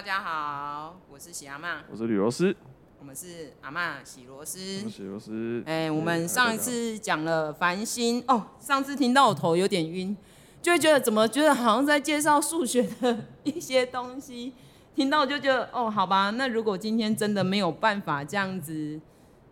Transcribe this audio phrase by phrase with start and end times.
[0.00, 2.56] 大家好，我是喜阿妈，我是吕罗斯，
[2.98, 4.58] 我们是阿妈喜螺丝，
[4.88, 5.62] 喜螺丝。
[5.66, 10.16] 哎、欸，我们上一次讲了繁星哦，上次听到我头有点晕，
[10.62, 14.54] 就会觉得怎么觉得好像在介绍数学的一些东西，
[14.94, 18.98] 听到就觉得哦，好吧，那如果今天真的没有办法这样子，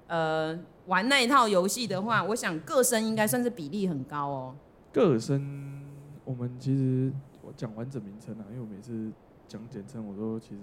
[0.06, 4.56] 呃，玩那一套游戏的话，我想个声应该算是比例很高哦。
[4.94, 5.84] 个声，
[6.24, 7.12] 我们其实
[7.42, 9.12] 我讲完整名称啊，因为我每次
[9.48, 10.60] 讲简称，我都其实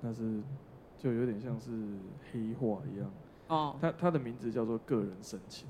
[0.00, 0.40] 那是
[0.96, 1.70] 就有点像是
[2.30, 3.10] 黑化一样。
[3.48, 3.76] 哦。
[3.80, 5.66] 他他的名字叫做个人申请。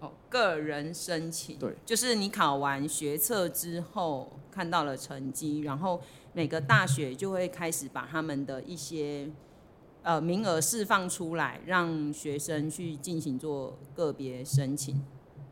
[0.00, 1.58] 哦，个人申请。
[1.58, 1.74] 对。
[1.86, 6.00] 就是你考完学测之后看到了成绩，然后
[6.34, 9.30] 每个大学就会开始把他们的一些
[10.02, 15.02] 呃名额释放出来，让学生去进行做个别申请。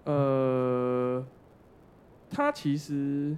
[0.05, 1.27] 呃。
[2.35, 3.37] 他其实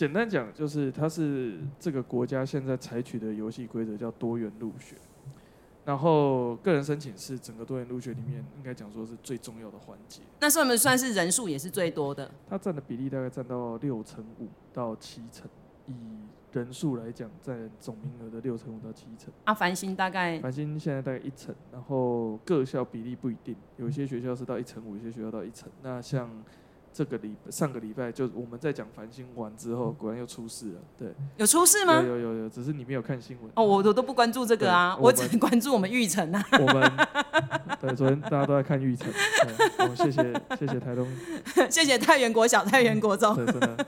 [0.00, 4.96] 简单讲，就是它是这个国家现在采取的游戏规则叫多元入学，
[5.84, 10.22] 然后个人申请是整个多元入学里面应该讲说是最重要的环节。
[10.40, 12.30] 那算不算是人数也是最多的？
[12.48, 15.46] 它占的比例大概占到六成五到七成，
[15.86, 15.92] 以
[16.50, 19.30] 人数来讲，占总名额的六成五到七成。
[19.44, 20.40] 啊，繁星大概？
[20.40, 25.68] 繁星现在大概一成，然后各校比例不一定，有些学校是到一成五，有些学校到一成。
[25.82, 26.42] 那像。
[26.92, 30.80] 这个礼上个礼拜就我们在讲繁星完之后，果然又出事了。
[30.98, 32.02] 对，有出事吗？
[32.02, 33.50] 有有有有，只是你没有看新闻。
[33.54, 36.44] 哦，我我都不关注这个啊，我，我只关注我们玉成啊。
[36.52, 36.92] 我们
[37.80, 39.08] 对，昨天大家都在看玉成。
[39.78, 41.06] 我们谢谢谢谢台东，
[41.70, 43.36] 谢谢太原国小、太原国中。
[43.36, 43.86] 对，真的，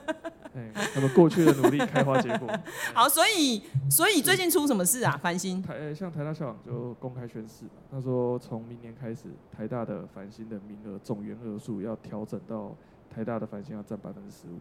[0.55, 2.49] 哎，他们过去的努力开花结果。
[2.95, 5.19] 好，所以所以最近出什么事啊？
[5.21, 9.23] 繁星台像台大校长就公开宣誓，他说从明年开始，
[9.55, 12.73] 台大的繁星的名额总员额数要调整到。
[13.13, 14.57] 台大的繁星要占百分之十五，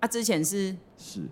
[0.00, 0.76] 啊，之前是？
[0.96, 1.22] 是。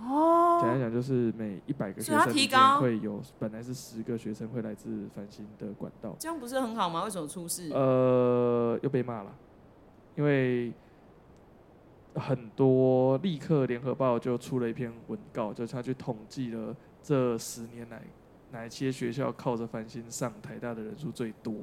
[0.00, 2.80] 哦，简单讲就是每一百个学生提高？
[2.80, 7.02] 会有本来是十个学生会来自繁星的管道，这样不是很好吗？
[7.02, 7.68] 为什么出事？
[7.72, 9.34] 呃，又被骂了，
[10.14, 10.72] 因为
[12.14, 18.00] 很多立刻联合报就出了一篇文告，就是他去统计了这十年来
[18.52, 21.54] 哪些学校靠着繁星上台大的人数最多。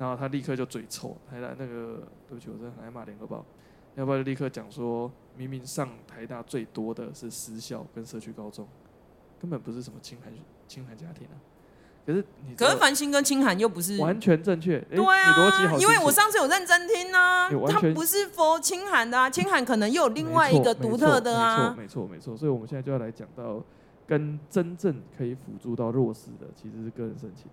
[0.00, 3.44] 然后他立刻就嘴臭，台大那个对不起，我真的很爱骂联合报，
[3.96, 8.66] 要不要就立刻讲说，明明上台大最多的是私校跟社区高中，
[9.38, 10.32] 根本不是什么清寒
[10.66, 11.36] 清寒家庭啊。
[12.06, 23.62] 可是你可是繁星跟清寒又不是完全正确，对啊，因为我上次有认真听啊，他不是 for 清寒的啊，清寒可能又有另外一个独特的啊，没错没错没错，所以我们现在就要来讲到
[24.06, 27.50] 跟真正可以辅助到弱势的，其实是个人申请，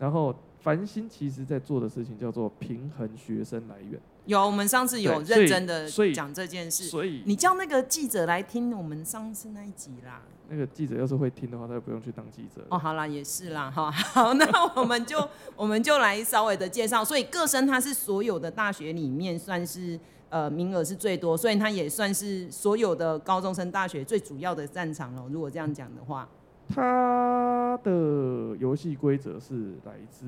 [0.00, 0.34] 然后。
[0.62, 3.98] 繁星其实在做的事情叫做平衡学生来源。
[4.26, 6.84] 有，我们上次有认真的讲这件事。
[6.84, 10.20] 所以，你叫那个记者来听我们上次那一集啦。
[10.50, 12.62] 那个记者要是会听的话，他就不用去当记者。
[12.68, 14.46] 哦，好啦，也是啦，好， 好，那
[14.78, 17.02] 我们就 我们就来稍微的介绍。
[17.02, 25.26] 所以各生它是所有的大学里面算是呃名额是最多，所以它也算是所有的高中生大学最主要的战场了。
[25.30, 26.28] 如果这样讲的话。
[26.72, 30.26] 它的游戏规则是来自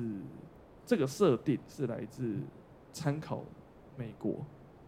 [0.85, 2.35] 这个设定是来自
[2.91, 3.41] 参考
[3.95, 4.35] 美国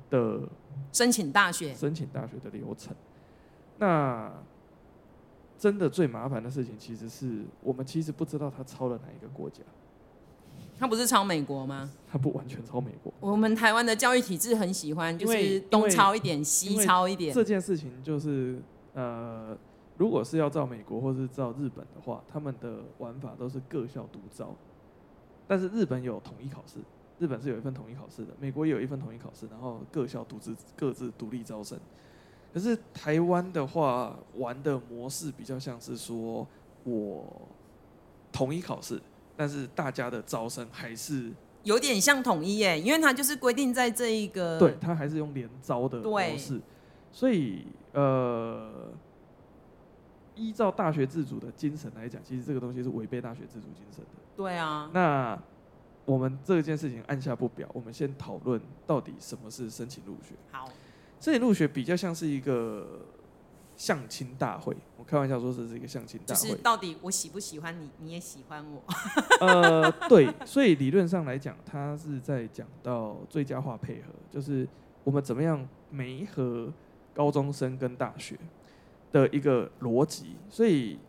[0.10, 0.42] 的
[0.92, 2.94] 申请大学申请大学的流程。
[3.78, 4.32] 那
[5.58, 9.62] 真的最麻烦的事情，其实是我们其实不知道他抄了哪一个国家。
[10.78, 11.90] 他不是抄美国吗？
[12.06, 13.14] 他不完全抄美国。
[13.22, 17.34] 我们台湾的教育体制很喜欢，就是东抄一点，西抄一点。
[17.34, 18.60] 这件事情就是
[18.94, 19.58] 呃。
[19.98, 24.54] 如果是要照美国或是照日本的话，他们的玩法都是各校独招，
[25.48, 26.80] 但是日本有统一考试，
[27.18, 31.80] 日本是有一份统一考试的，美国也有一份统一考试，然后各校独自各自独立招生。
[32.54, 36.46] 可是台湾的话，玩的模式比较像是说，
[36.84, 37.26] 我
[38.34, 39.02] 统一考试，
[39.38, 41.32] 但是大家的招生还是
[41.64, 46.60] 有点像统一耶，因为它就是规定在这一个，对，它还是用连招的模式，
[47.14, 48.92] 所以呃。
[50.36, 54.22] 依照大学自主的精神来讲，其实这个东西是违背大学自主精神的。
[54.36, 54.90] 对啊。
[54.94, 55.38] 那
[56.06, 60.36] 我们这件事情按下不表，我们先讨论到底什么是申请入学。
[60.52, 60.70] 好。
[61.20, 63.00] 申请入学比较像是一个
[63.78, 66.50] 相亲大会，我开玩笑说这是一个相亲大会。
[66.50, 68.84] 就是到底我喜不喜欢你，你也喜欢我。
[69.40, 74.68] 呃，对，所以理论上来讲，他是在讲到最佳化配合，就是
[75.04, 76.72] 我们怎么样媒合
[77.14, 78.38] 高中生跟大学。
[79.16, 81.00] 的一个逻辑，所以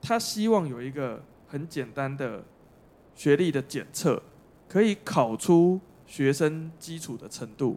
[0.00, 2.44] 他希望有一个很简单的
[3.16, 4.22] 学历的检测，
[4.68, 7.76] 可以考出学生基础的程度。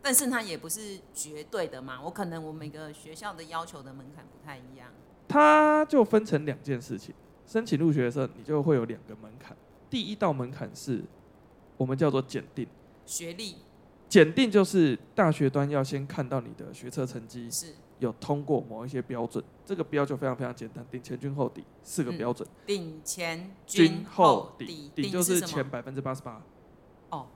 [0.00, 4.88] 但是它也不是绝对的嘛，我可能我每个学校的要求的门槛不太一样。
[5.26, 7.12] 它就分成两件事情。
[7.44, 9.56] 申请入学的时候，你就会有两个门槛。
[9.90, 11.02] 第一道门槛是
[11.76, 12.68] 我们叫做检定
[13.04, 13.56] 学历。
[14.08, 22.46] 检定就是大学端要先看到你的学测成绩是有通过某一些标准，这个标就非常非常简单，顶前均后底四个标准。
[22.66, 26.42] 顶前均后底，顶就是前百分之八十八。
[27.10, 27.26] 哦，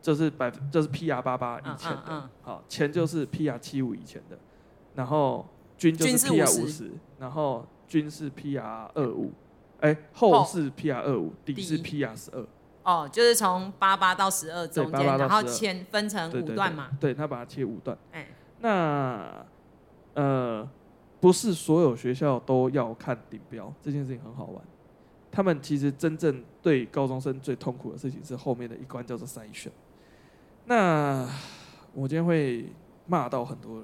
[0.00, 2.02] 这是百分，这是 PR 八八以前的。
[2.06, 4.38] 嗯嗯嗯、好，前就是 PR 七五以前的，
[4.94, 5.46] 然后
[5.76, 9.32] 均就是 PR 五十，然后均是 PR 二五，
[9.80, 12.46] 哎，后是 PR 二五，底是 PR 十二。
[12.84, 16.90] 哦，就是从八八到十二中间，然后前分成五段嘛。
[17.00, 17.96] 对，他把它切五段。
[18.12, 18.28] 哎，
[18.60, 19.46] 那
[20.14, 20.68] 呃，
[21.20, 24.64] 不是所有学校都要看顶标，这件事情很好玩。
[25.30, 29.70] 他们其实真正对高中生最痛苦的事情是后面的一关叫做筛选。
[30.66, 31.28] 那
[31.92, 32.72] 我今天会
[33.06, 33.82] 骂到很多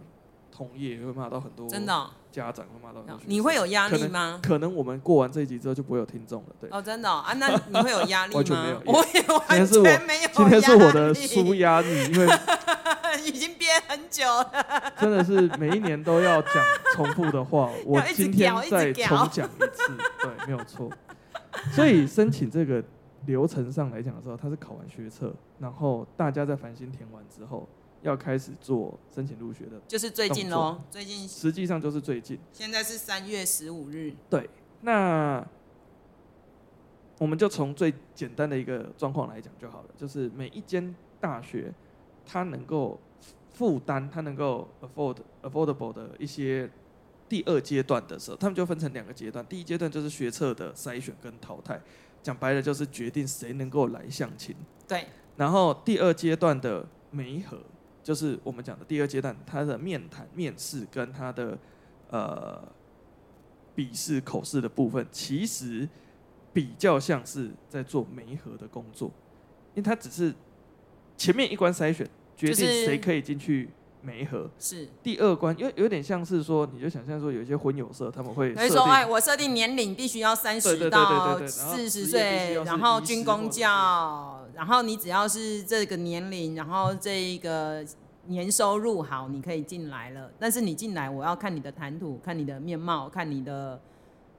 [0.53, 2.11] 同业，会骂到很多真的。
[2.31, 4.39] 家长会骂到你会有压力吗？
[4.41, 6.71] 可能我们过完这一集之后就不会有听众了，对。
[6.71, 7.33] 哦，真的啊？
[7.33, 8.37] 那你会有压力吗？
[8.37, 10.29] 完全没有，我也完全没有。
[10.33, 12.29] 今天是我的舒压日，因为
[13.25, 14.93] 已经憋很久了。
[14.99, 16.53] 真的是每一年都要讲
[16.95, 20.91] 重复的话，我 今天再重讲一次， 对，没有错。
[21.73, 22.83] 所以申请这个
[23.27, 27.69] 流程上来讲的时候，他是考完学测，然后大家在繁星填完之后。
[28.03, 30.81] 要开始做申请入学的，就是最近喽。
[30.91, 32.41] 最近实际上就是最近。
[32.51, 34.15] 现在是三月十五日。
[34.31, 34.49] 对，
[34.81, 35.47] 那
[37.19, 41.71] 我们就从最简单的一个状况来讲就好了，就是每一间大学，
[42.31, 43.01] 它能够
[43.51, 46.71] 负担，他能够 afford affordable 的一些
[47.29, 49.45] 第二阶段的时候，他们就分成两个阶段。
[49.47, 51.81] 第一阶段就是学测的筛选跟淘汰，
[52.23, 54.55] 讲白了就是决定谁能够来相亲。
[54.87, 55.07] 对。
[55.37, 57.59] 然后第二阶段的媒合。
[58.03, 61.57] 就是我们讲的第二阶段，他的面谈、面试跟他的
[62.09, 62.61] 呃
[63.75, 65.87] 笔试、口试的部分，其实
[66.51, 69.09] 比较像是在做媒合的工作，
[69.75, 70.35] 因为他只是
[71.15, 72.09] 前面一关筛选，
[72.49, 73.69] 决定谁可以进去
[74.03, 74.49] 媒合。
[74.59, 84.47] 是第二关，因为有点像是说，你就想象说，有一些婚友社他们会所以说，哎，我设定年龄必须要三十到四十岁，然后军工教。
[84.55, 87.85] 然后你只要是这个年龄，然后这一个
[88.27, 90.31] 年收入好，你可以进来了。
[90.39, 93.81] 但是你进来，我要看你的谈吐，看你的面貌，看你的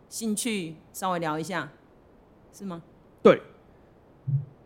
[0.09, 1.71] 兴趣，稍微聊一下，
[2.51, 2.81] 是吗？
[3.21, 3.41] 对。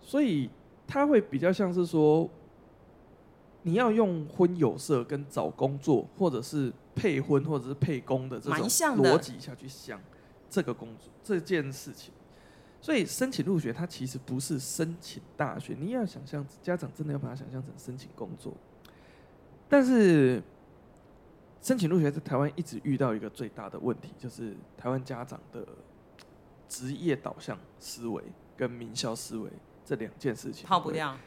[0.01, 0.49] 所以
[0.85, 2.29] 他会比较像是说，
[3.65, 10.00] 你要用婚友社跟找工作，或者是配婚或者是配工的这种逻辑下去想
[10.47, 12.13] 这个工作这件事情。
[12.79, 15.75] 所以申请入学，它其实不是申请大学。
[15.79, 18.53] 你要想象，家长真的要把它想象成申请工作。
[19.68, 20.39] 但是
[21.59, 25.68] 申请入学在台湾一直遇到一个最大的问题，就是台湾家长的
[26.69, 28.23] 职业导向思维
[28.56, 29.50] 跟名校思维
[29.83, 31.18] 这两件事情跑不掉，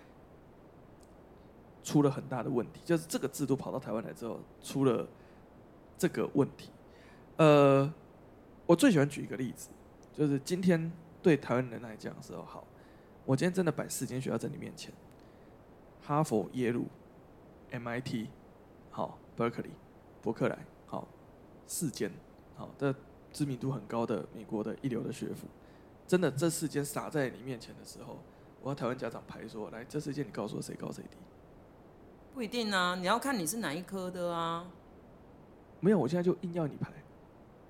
[1.83, 2.81] 出了很大的问题。
[2.85, 5.07] 就是这个制度跑到台湾来之后，出了
[5.97, 6.71] 这个问题。
[7.37, 7.93] 呃，
[8.67, 9.69] 我最喜欢举一个例子，
[10.13, 10.91] 就是今天。
[11.21, 12.65] 对台湾人来讲的时候，好，
[13.27, 14.95] 我今天真的摆四间学校在你面前，
[16.01, 16.87] 哈佛、耶鲁、
[17.73, 18.29] MIT，
[18.89, 19.73] 好，Berkeley，
[20.23, 20.57] 伯克莱，
[20.87, 21.09] 好，
[21.67, 22.13] 四间，
[22.55, 22.95] 好的
[23.33, 25.49] 知名度很高的美国的一流的学府，
[26.07, 28.21] 真的这四间撒在你面前的时候，
[28.63, 31.17] 我要台湾家长排说，来，这四间你告诉我谁高谁低？
[32.39, 34.65] 不一定啊，你要看你是哪一科的啊。
[35.81, 36.89] 没有，我现在就硬要你排。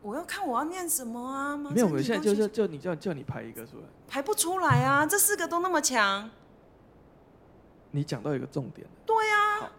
[0.03, 1.57] 我要看我要念什么啊？
[1.57, 5.07] 没有，我现在就就就你叫叫你排一个出来，排不出来啊！
[5.07, 6.29] 这四个都那么强。
[7.93, 8.87] 你讲到一个重点。
[9.07, 9.71] 对呀。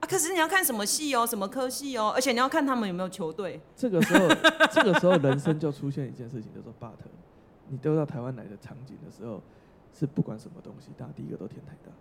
[0.00, 3.60] 啊，可是你要看什么系哦，什么科系哦，而且你要看他们有没有球队。
[3.76, 4.26] 这个时候，
[4.72, 6.94] 这个时候人生就出现一件事情，叫做 but。
[7.68, 9.42] 你丢到台湾来的场景的时候，
[9.92, 11.92] 是不管什么东西大家，第一个都填台大。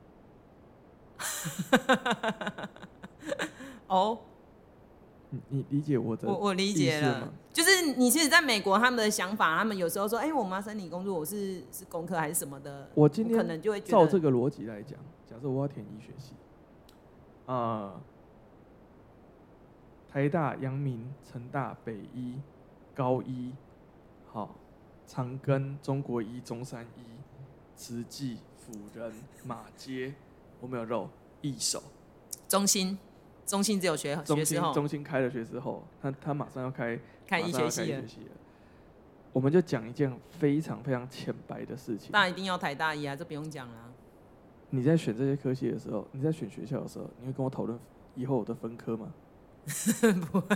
[3.87, 4.19] 哦。
[5.49, 6.27] 你理解我的？
[6.27, 12.89] 我我理解了，就是你其实在美国，他们的想法，他们有时候说，哎、欸，我们要申请工作，我是是工科还是什么的？
[12.95, 14.97] 我今天可能就会照这个逻辑来讲，
[15.29, 16.33] 假设我要填医学系，
[17.45, 18.01] 啊、呃，
[20.11, 22.41] 台大、阳明、成大、北医、
[22.95, 23.53] 高医，
[24.31, 24.55] 好，
[25.05, 27.03] 长庚、中国医、中山医、
[27.75, 30.15] 慈济、辅仁、马偕，
[30.59, 31.09] 我没有肉，
[31.41, 31.83] 一手、
[32.47, 32.97] 中心。
[33.45, 38.03] 中心只有学中心中心开了学之后，他他马上要开开医学系了。
[39.33, 42.09] 我们就讲一件非常非常浅白的事情。
[42.11, 43.91] 那一定要台大医啊，这不用讲了。
[44.69, 47.79] 你在选这些科系的时候，你在选学校的时候，你会跟我讨论
[48.13, 49.11] 以后我的分科吗？
[50.31, 50.55] 不会。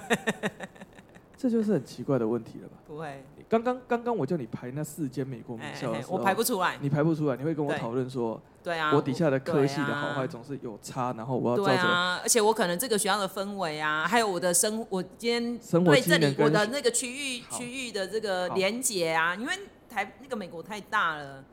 [1.43, 2.77] 这就是很奇怪的问题了吧？
[2.87, 3.21] 不会。
[3.49, 6.77] 刚刚刚刚我叫你排那四间美国名校的时候，我排不出来。
[6.79, 11.57] 你排不出来，你会跟我讨论说，对啊，我底下的科系的好坏总是有差，然后我要。
[11.57, 19.53] 对啊，而且我可能这个学校的氛围啊，还有我的生，我今天对这里我的那个区域区域的这个连结啊，因为
[19.89, 21.43] 台那个美国太大了。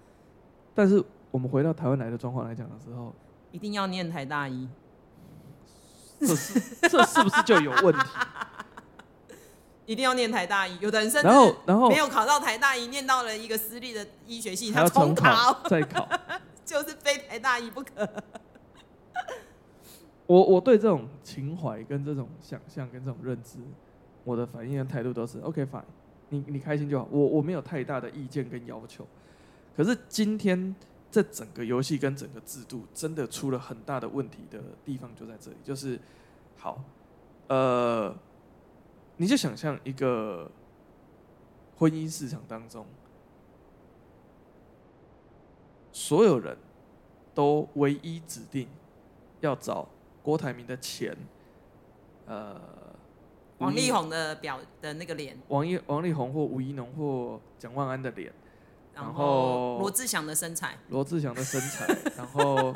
[0.72, 3.12] 但是我们回到台湾来的状况来讲的时候，
[3.50, 4.68] 一定要念台大一，
[6.20, 8.06] 这是这是不是就有问题？
[9.90, 11.28] 一定要念台大医，有的人甚至
[11.88, 16.08] 没有考到台大医，念到了一个私立的医学系，他重考再考，
[16.64, 18.08] 就是非台大医不可。
[20.28, 23.58] 我我对这种情怀跟这种想象跟这种认知，
[24.22, 25.82] 我的反应跟态度都是 OK fine，
[26.28, 29.04] 你你开心就好，我我没有太大的意见跟要求。
[29.76, 30.72] 可是今天
[31.10, 35.98] 这整个游戏跟整个制度真的出了很大的问题的地方就在这里，就是
[36.56, 36.80] 好，
[37.48, 38.14] 呃。
[39.20, 40.50] 你就想象一个
[41.76, 42.86] 婚姻市场当中，
[45.92, 46.56] 所有人
[47.34, 48.66] 都唯一指定
[49.40, 49.86] 要找
[50.22, 51.14] 郭台铭的钱，
[52.24, 52.58] 呃，
[53.58, 58.32] 王力宏的表的那个脸，王一王力宏或吴怡农或蒋万安的脸，
[58.94, 61.86] 然后罗志祥的身材，罗志祥的身材，
[62.16, 62.72] 然后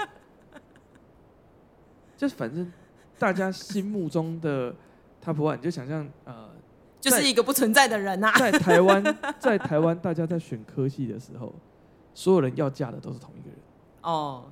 [2.18, 2.70] 就是反正
[3.18, 4.76] 大家心目中的。
[5.24, 6.50] 他不会，你就想象呃，
[7.00, 8.38] 就是一个不存在的人呐、啊。
[8.38, 9.02] 在台湾，
[9.40, 11.54] 在台湾，大家在选科系的时候，
[12.12, 13.58] 所有人要嫁的都是同一个人。
[14.02, 14.44] 哦，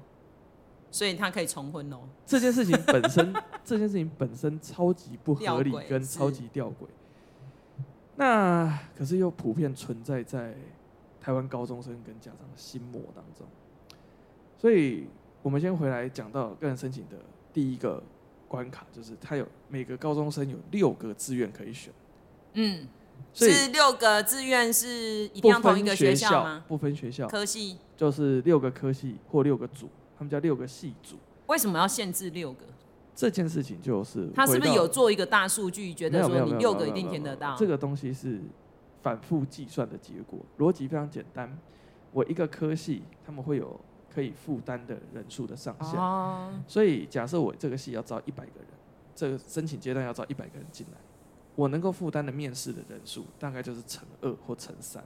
[0.91, 1.99] 所以他可以重婚哦。
[2.25, 6.87] 这件事情本身，这件事情本身超级不合理，跟超级吊诡。
[8.17, 10.55] 那可是又普遍存在在
[11.21, 13.47] 台湾高中生跟家长的心魔当中。
[14.57, 15.07] 所以
[15.43, 17.17] 我们先回来讲到个人申请的
[17.53, 18.03] 第一个。
[18.53, 21.91] 关卡就是他有每个高中生有六个志愿可以选，
[22.53, 22.87] 嗯，
[23.33, 26.63] 所以是六个志愿是一定要同一个学校吗？
[26.69, 31.17] 不分学校，科系就是六个科系或六个组，他们叫六个系组。
[31.47, 32.67] 为什么要限制六个？
[33.15, 37.57] 这件事情就是他是不是有做一个大数据，觉得说你六个一定填得到？
[37.57, 38.39] 这个东西是
[39.01, 41.59] 反复计算的结果，逻辑非常简单。
[42.13, 43.81] 我一个科系他们会有。
[44.13, 48.69] 可以负担的人数的上限，所以假设我这个系要招一百个人，
[49.15, 50.99] 这个申请阶段要招一百个人进来，
[51.55, 55.03] 我能够负担的面试的人数大概就是乘二或乘三。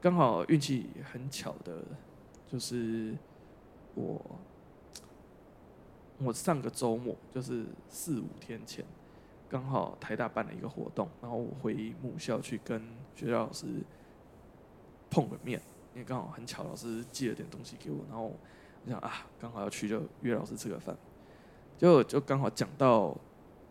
[0.00, 1.84] 刚好运气很巧的，
[2.48, 3.16] 就是
[3.94, 4.20] 我
[6.18, 8.84] 我上个周末就是四五天前，
[9.48, 12.82] 刚好台大办了一个活动，然后我回母校去跟
[13.14, 13.66] 学校老师
[15.08, 15.62] 碰个面。
[15.94, 20.96] 因为刚好很巧，老师寄了点东西给我，然后我想啊，刚好要去就约老师吃个饭，
[21.76, 23.16] 就就刚好讲到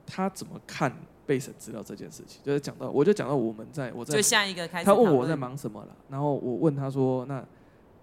[0.05, 7.43] 他怎么看备审资料这件事情，就是讲到我就讲到我们在我在就下一个开始，他问我在忙什么了，然后我问他说那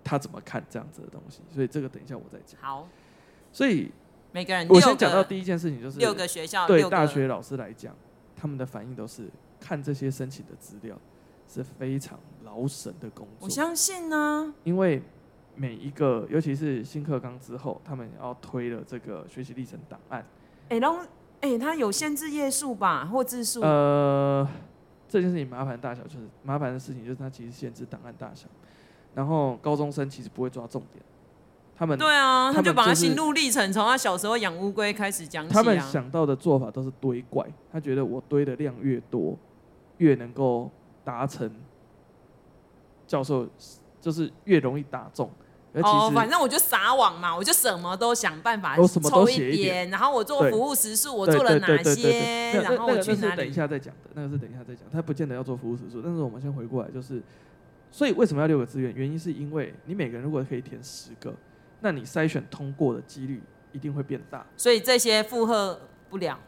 [0.02, 2.60] 他怎么看这样子的东西，所以这个等一下我再讲。
[2.60, 2.88] 好，
[3.52, 3.92] 所以
[4.32, 7.94] 每个人我先讲到第一件事情就是六个学校对大学老师来讲，
[8.34, 9.28] 他们的反应都是
[9.60, 10.98] 看这些申请的资料
[11.46, 12.18] 是非常。
[12.48, 14.54] 劳神的工作，我相信呢。
[14.64, 15.02] 因为
[15.54, 20.24] 每一个，尤其是新课纲之后，他们要推了这个学习历程档案。
[20.70, 21.00] 哎、欸，然后
[21.40, 23.60] 哎，它有限制页数吧，或字数？
[23.60, 24.48] 呃，
[25.08, 28.48] 这件事情麻烦大小就是麻烦的事情，就是它其实限制档案大小。
[29.14, 31.04] 然后高中生其实不会抓重点，
[31.76, 35.54] 他们对啊，他就把他心路历程从他小时候养乌龟开始讲起、啊。
[35.54, 39.36] 他们想到的做法都是堆怪，他觉得我堆的量越多，
[39.98, 40.70] 越能够
[41.04, 41.50] 达成。
[43.08, 43.48] 教授
[44.00, 45.28] 就是越容易打中，
[45.82, 53.36] 哦，反正我就撒网嘛，我就什么都想办法抽一点，然后我做服务时数，我做了哪些，然后我去哪里？
[53.38, 57.22] 等一下再讲的，那个是等一下再讲，他不见得要做服务时数，但是我们先回过来，就是，
[57.90, 58.94] 所以为什么要六个志愿？
[58.94, 61.34] 原因是因为你每个人如果可以填十个，
[61.80, 66.38] 那你筛选通过的几率一定会变大，所以这些负荷不了，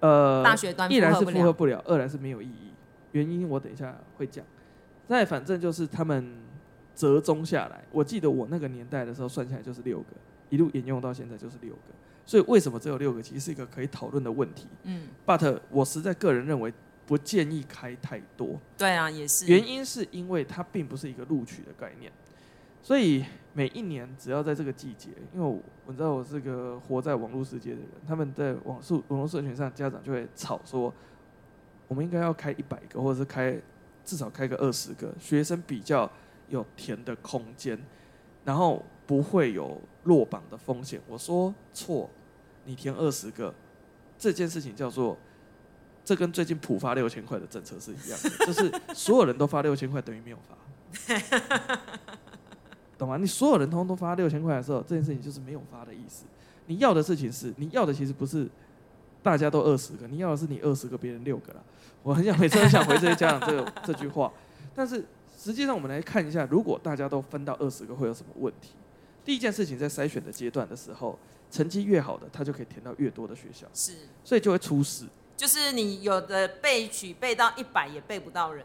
[0.00, 2.72] 呃，大学端一来是负荷不了，二来是没有意义，
[3.12, 4.44] 原因我等一下会讲。
[5.08, 6.32] 那反正就是他们
[6.94, 10.08] 折中下来，我记得我那个年代的时候算下来就是六个，
[10.50, 11.80] 一路沿用到现在就是六个。
[12.26, 14.66] 所以为什么只有六个，其实是一个可以讨论的问题。
[14.82, 16.70] 嗯，but 我实在个人认为
[17.06, 18.60] 不建议开太多。
[18.76, 19.46] 对啊，也是。
[19.46, 22.12] 原因是因为它并不是一个录取的概念，
[22.82, 23.24] 所以
[23.54, 30.92] 每一年只要在这个季节，因为我我知道我是个活在网络世界的人，他们在网速网络社群上，家长就会吵说，
[31.86, 33.58] 我们应该要开一百个，或者是开。
[34.08, 36.10] 至少开个二十个学生比较
[36.48, 37.78] 有填的空间，
[38.42, 40.98] 然后不会有落榜的风险。
[41.06, 42.08] 我说错，
[42.64, 43.54] 你填二十个，
[44.18, 45.14] 这件事情叫做
[46.02, 50.56] 这跟最近普发六千块的政策是一样的， 就是所有人都发六千块等于没有发，
[52.96, 53.18] 懂吗？
[53.18, 56.24] 你所有人通通都发六千块的时候，这件事情就是没有发的意思。
[56.64, 58.48] 你要的事情是，你要的其实不是
[59.22, 61.62] 大家都二十个，你要的是你二十个别人六个了。
[62.02, 64.32] 我很想每次很想回这些家长这个这句话，
[64.74, 65.04] 但是
[65.36, 68.70] 实际上我们来看一下，如果大家都分到二十个，会有什么问题？
[69.24, 71.18] 第一件事情，在筛选的阶段的时候，
[71.50, 73.92] 成绩越好的，他就可以填到越多的学校，是，
[74.24, 75.04] 所以就会出事。
[75.36, 78.64] 就是你有的被取背到一百也背不到人，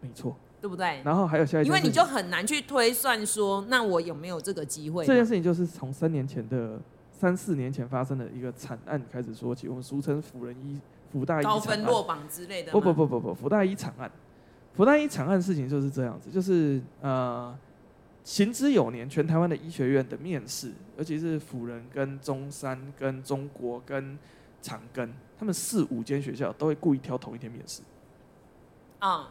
[0.00, 1.02] 没错，对不对？
[1.04, 5.04] 然后还有下一件，因为你就很难去推算说，那我有没有这个机会？
[5.04, 6.80] 这件事情就是从三年前的
[7.12, 10.80] 三四年前发生的一个惨案开始说起，我们俗称辅仁一
[11.12, 12.72] 辅大一高分落榜之类的。
[12.72, 14.10] 不不不不不，辅大一惨案，
[14.74, 17.56] 福大一惨案事情就是这样子，就是呃，
[18.24, 24.18] 行之有年，全台湾的医学院的面试，尤其是辅仁跟中山跟中国跟
[24.60, 25.08] 长庚。
[25.38, 27.82] 他们四五间学校都会故意挑同一天面试，
[29.00, 29.26] 啊、嗯，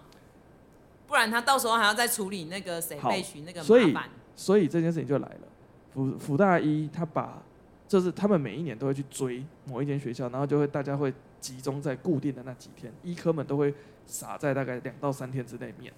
[1.07, 3.65] 不然他到时候还要再处理那个谁被取那个麻烦。
[3.65, 3.95] 所以，
[4.35, 5.47] 所以这件事情就来了。
[5.93, 7.41] 辅辅大一他把，
[7.87, 13.73] 就是他们每一年都会去追某一间学校，然后就会大家会集中在固定的那几天，医科们都会
[14.05, 15.91] 撒在大概两到三天之内面。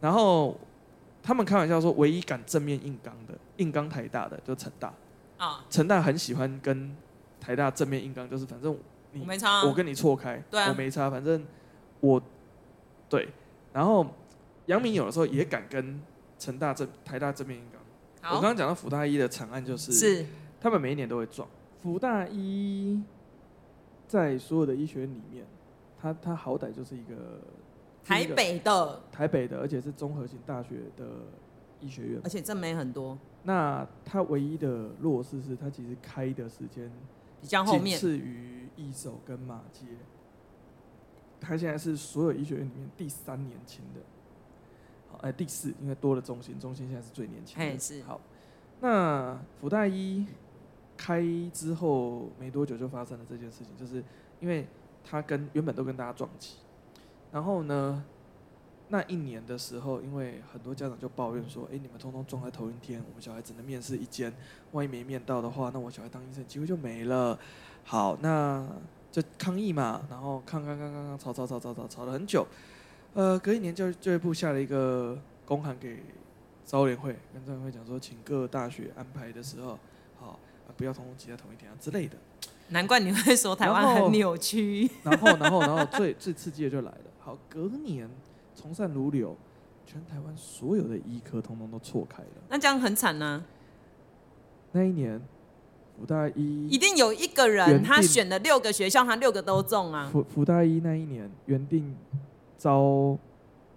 [0.00, 0.60] 然后
[1.22, 4.88] 他们开玩笑说，唯一敢正面硬刚的，硬刚台大的就成大。
[5.38, 6.94] 啊、嗯，成大很喜欢跟
[7.40, 8.76] 台大正面硬刚，就是反正。
[9.14, 11.44] 我没差、啊，我跟你错开，对啊、我没差，反正
[12.00, 12.22] 我
[13.10, 13.28] 对。
[13.70, 14.06] 然后
[14.64, 16.00] 杨明有的时候也敢跟
[16.38, 18.32] 成大正、台大正面硬刚。
[18.34, 20.26] 我刚刚讲到福大一的惨案，就是是
[20.58, 21.46] 他们每一年都会撞。
[21.82, 23.02] 福大一
[24.12, 25.46] 在所有的医学院里面，
[25.98, 27.40] 他他好歹就是一个
[28.04, 31.06] 台北的台北的，而且是综合性大学的
[31.80, 33.18] 医学院，而且正没很多。
[33.44, 36.90] 那他唯一的弱势是他其实开的时间
[37.40, 38.50] 比较后面，仅次于。
[38.74, 39.84] 一手跟马街，
[41.38, 44.00] 他现在是所有医学院里面第三年轻的，
[45.10, 47.78] 好，哎，第四，因为多了中心，中心现在是最年轻的。
[47.78, 48.18] 是好，
[48.80, 50.26] 那福大一
[50.96, 54.02] 开之后没多久就发生了这件事情，就是
[54.40, 54.66] 因为
[55.04, 56.56] 他跟原本都跟大家撞期，
[57.32, 58.04] 然后呢，
[58.88, 64.32] 那一年的时候，因为很多家长就抱怨说，哎，你们通通撞在同一天，我们小孩只能面试一间，
[64.72, 67.38] 万一没面到的话，那我小孩当医生机会就没了。
[67.84, 68.68] 好，那
[69.10, 72.46] 就抗议嘛，然后抗抗抗抗抗，吵吵吵吵吵吵了很久，
[73.14, 76.02] 呃，隔一年教教育部下了一个公函给
[76.64, 79.78] 招联会，跟招联会讲说，请各大学安排的时候，
[80.76, 82.16] 不要通通挤在同一天啊之类的。
[82.68, 84.90] 难怪你会说台湾很扭曲。
[85.02, 88.08] 然后，然后，然后，最最刺激的就来了，好，隔年
[88.54, 89.36] 从善如流，
[89.84, 92.28] 全台湾所有的医科通通都错开了。
[92.48, 93.44] 那这样很惨呢？
[94.72, 95.20] 那一年。
[95.94, 100.08] 福大一一定有一个人，他选了六个学校，他六个都中啊。
[100.10, 101.94] 福福大一那一年原定
[102.56, 103.16] 招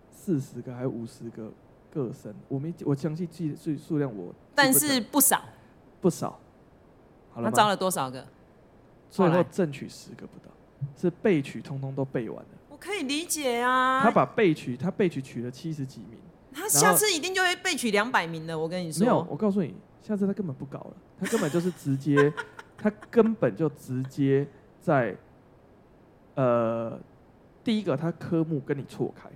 [0.10, 1.52] 四十个还是五十个
[1.94, 5.44] 个生，我没我详细记数数量我，但是不少
[6.00, 6.40] 不少。
[7.36, 8.26] 好了，他招了多少个？
[9.12, 10.52] 最后正取十个不到，
[10.96, 12.50] 是备取通通都备完了。
[12.70, 14.02] 我可以理解啊。
[14.02, 16.20] 他把备取他备取取了七十几名，
[16.54, 18.58] 他下次一定就会备取两百名的。
[18.58, 19.76] 我跟你说，没有，我告诉你。
[20.02, 22.32] 下次他根本不搞了，他根本就是直接，
[22.78, 24.48] 他根本就直接
[24.80, 25.16] 在，
[26.36, 26.98] 呃，
[27.64, 29.28] 第一个他科目跟你错开，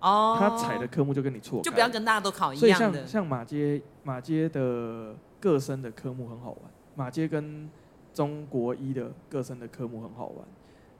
[0.00, 2.92] 哦，他踩的科目就跟你错开，就不要跟大家都考一样的。
[2.92, 6.60] 所以像像马街马街的各生的科目很好玩，
[6.94, 7.68] 马街跟
[8.12, 10.46] 中国医的各生的科目很好玩，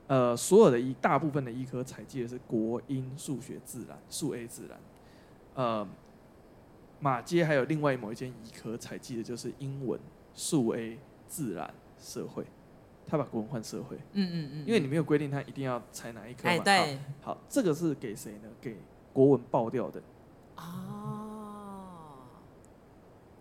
[0.06, 4.78] 呃，所有的医大部分的医科采集的是国英数学自然数 A 自然，
[5.54, 5.88] 呃。
[7.02, 9.98] 马街还有另外某一间医科采集的就是英文、
[10.34, 12.44] 数 A、自然、社会，
[13.06, 13.96] 他把国文换社会。
[14.12, 14.66] 嗯嗯嗯。
[14.66, 16.50] 因为你没有规定他一定要采哪一科嘛。
[16.50, 16.98] 哎，对。
[17.22, 18.50] 好，这个是给谁呢？
[18.60, 18.76] 给
[19.14, 20.02] 国文爆掉的。
[20.56, 21.29] 哦。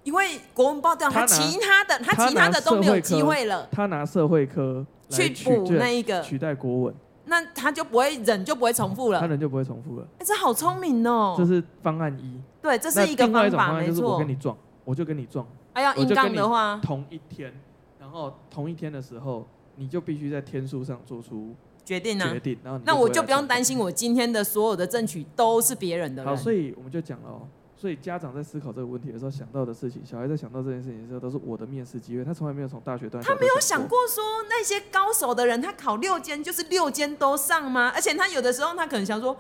[0.09, 3.67] 因为国文爆掉，他其他的他其他的都没有机会了。
[3.71, 6.95] 他拿社会科去补那一个取代国文，
[7.25, 9.19] 那他就不会忍就不会重复了。
[9.19, 10.07] 他人就不会重复了。
[10.17, 11.35] 哎，这好聪明哦。
[11.37, 12.41] 这是方案一。
[12.59, 14.13] 对，这是一个方法，没错。
[14.13, 15.45] 我跟你撞，我就跟你撞。
[15.73, 17.53] 哎呀，硬刚的话，同一天，
[17.99, 21.53] 然后同一天的时候，你就必须在天数上做出
[21.85, 22.31] 决定啊。
[22.31, 26.25] 决定，然后那我就不用担心，我今天的所有的争取都是别人的。
[26.25, 27.47] 好，所以我们就讲了哦。
[27.79, 32.25] 所以家长在思考这个问题的时候，想到的事情，小孩在想到这件事情的时候，都是我的面试机会。
[32.25, 37.89] 他从来没有从大学段，他没有想过说那些高手的人，他考六间就是六间都上吗？
[37.95, 39.37] 而且他有的时候他可能想说。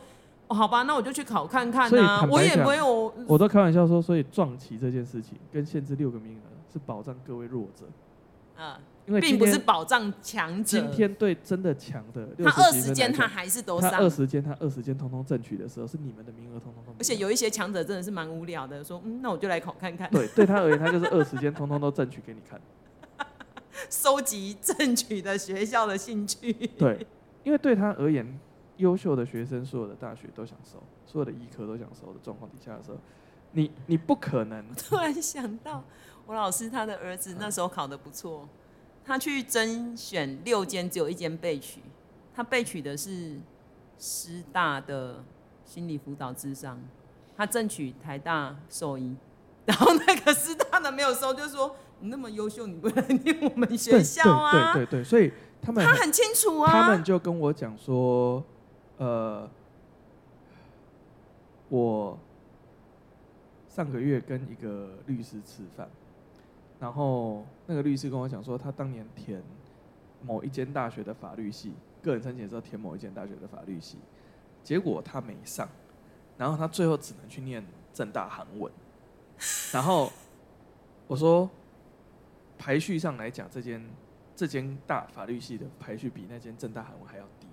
[0.47, 2.27] 哦，好吧，那我就去考看看啊。
[2.27, 7.85] 我也没有，我都开玩笑说，所以撞旗这件事情跟限制六个名额是保障各位弱者。
[8.59, 8.75] 嗯，
[9.07, 10.79] 因为并不是保障强者。
[10.79, 13.89] 今天对真的强的，他二十间他还是都上。
[13.89, 16.91] 他二十间他二十间通通争取的时候，是你们的名额通通都。
[16.99, 20.09] 而且有一些强者真的是蛮无聊的，说嗯，那我就来考看看。
[20.11, 22.59] 对， 对他而言，他就是二十间通通都争取给你看，
[23.89, 26.51] 收集正取的学校的兴趣。
[26.77, 27.07] 对，
[27.43, 28.39] 因为对他而言，
[28.77, 32.97] 优秀的学生，所有的大学都想收，所有的医科都想收的状况底下的时候，
[33.53, 34.63] 你你不可能。
[34.75, 35.83] 突然想到，
[36.29, 38.47] 我老师他的儿子那时候考得不错，
[39.03, 41.81] 他去甄选六间，只有一间被取，
[42.35, 43.39] 他被取的是
[43.97, 45.23] 师大的
[45.65, 46.79] 心理辅导智商，
[47.35, 49.15] 他争取台大兽医，
[49.65, 54.71] 然后那个师大的没有收，就说你那么优秀，你不能念我们学校啊？
[54.73, 58.43] 对对对，对，所以他们他很清楚啊，他们就跟我讲说。
[58.97, 59.49] 呃，
[61.69, 62.19] 我
[63.69, 65.89] 上个月跟一个律师吃饭，
[66.79, 69.43] 然后那个律师跟我讲说，他当年填
[70.23, 73.97] 某一间大学的法律系，个人申请的时候填某一间大学的法律系，
[74.63, 75.67] 结果他没上，
[76.37, 78.71] 然后他最后只能去念正大韩文，
[79.73, 80.11] 然后
[81.07, 81.49] 我说
[82.57, 83.83] 排序上来讲，这间
[84.35, 87.47] 这间大法律系的排序比那间正大韩文还要低。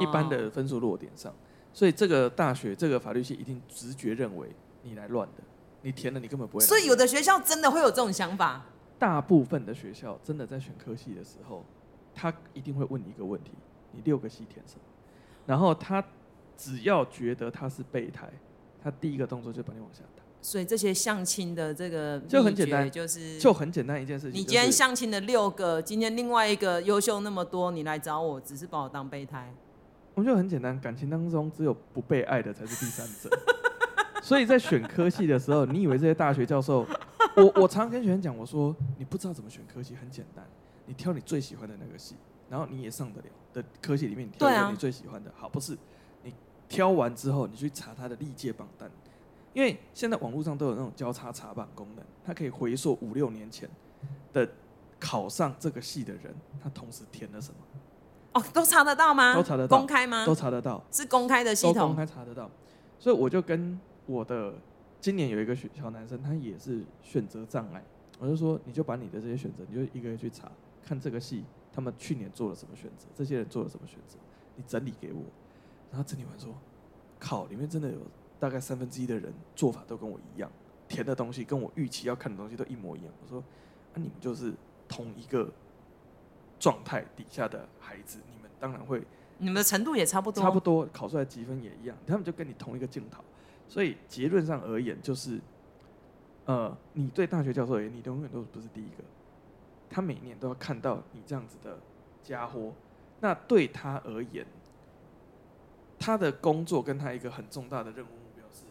[0.00, 1.34] 一般的分数落点上，
[1.70, 4.48] 所以这个大学这个法律系一定直觉认为
[4.82, 5.42] 你来乱的，
[5.82, 6.64] 你填了你根本不会。
[6.64, 8.64] 所以有的学校真的会有这种想法。
[8.98, 11.64] 大部分的学校真的在选科系的时候，
[12.14, 13.52] 他一定会问你一个问题：
[13.92, 14.82] 你六个系填什么？
[15.46, 16.04] 然后他
[16.56, 18.28] 只要觉得他是备胎，
[18.82, 20.22] 他第一个动作就把你往下打。
[20.42, 24.40] 所以这些相亲的这个就很简单，就是就很简单一件事情。
[24.40, 29.54] 你今天相亲的六个，今天另外一个优秀那么多，你来找我，只是把我当备胎。
[30.14, 33.30] 我们就很简单，感情当中只有不被爱的才是第三者。
[34.22, 36.86] 所以在选科系的时候，你以为这些大学教授，
[37.36, 40.44] 我我常跟学生讲，我说你不知道怎么选科系，很简单，
[40.86, 42.14] 你挑你最喜欢的那个系，
[42.48, 45.32] 然后你也上得了的科系里面，你挑一个你最喜欢的。
[45.36, 45.76] 好，不是
[46.22, 46.32] 你
[46.68, 48.90] 挑完之后，你去查他的历届榜单。
[49.52, 53.68] 因为现在网络上都有那种交叉查榜功能，它可以回溯五六年前
[54.32, 54.48] 的
[55.00, 57.56] 考上这个系的人，他同时填了什么？
[58.34, 59.34] 哦，都查得到吗？
[59.34, 60.24] 都查得到，公开吗？
[60.24, 62.48] 都查得到，是公开的系统，公开查得到。
[63.00, 64.54] 所以我就跟我的
[65.00, 67.84] 今年有一个学小男生，他也是选择障碍，
[68.18, 70.50] 我就说你就把你的这些选择，你就一个一个去查，
[70.82, 74.16] 看这个戏他们去年做了什么选择，这些人做了什么选择，
[74.56, 75.22] 你整理给我。
[75.90, 76.54] 然后整理完说，
[77.18, 77.98] 靠，里面真的有。
[78.40, 80.50] 大概三分之一的人做法都跟我一样，
[80.88, 83.12] 填的东西跟我预期要看的东西都一模一样。
[83.22, 83.44] 我说，
[83.92, 84.54] 那、啊、你们就是
[84.88, 85.52] 同一个
[86.58, 89.02] 状态底下的孩子，你们当然会，
[89.36, 93.22] 你们的程度也差不多，差不多考出来积分也一样，他们就跟你同一个镜头。
[93.70, 95.40] 所以结论上而言，就是，
[96.44, 99.04] 呃，你对大学教授而言，你永远都不是第一个，
[99.88, 101.78] 他每年都要看到你这样子的
[102.22, 102.74] 家伙，
[103.20, 104.44] 那对他而言，
[105.98, 108.64] 他的工作跟他一个很重大的任务目标是，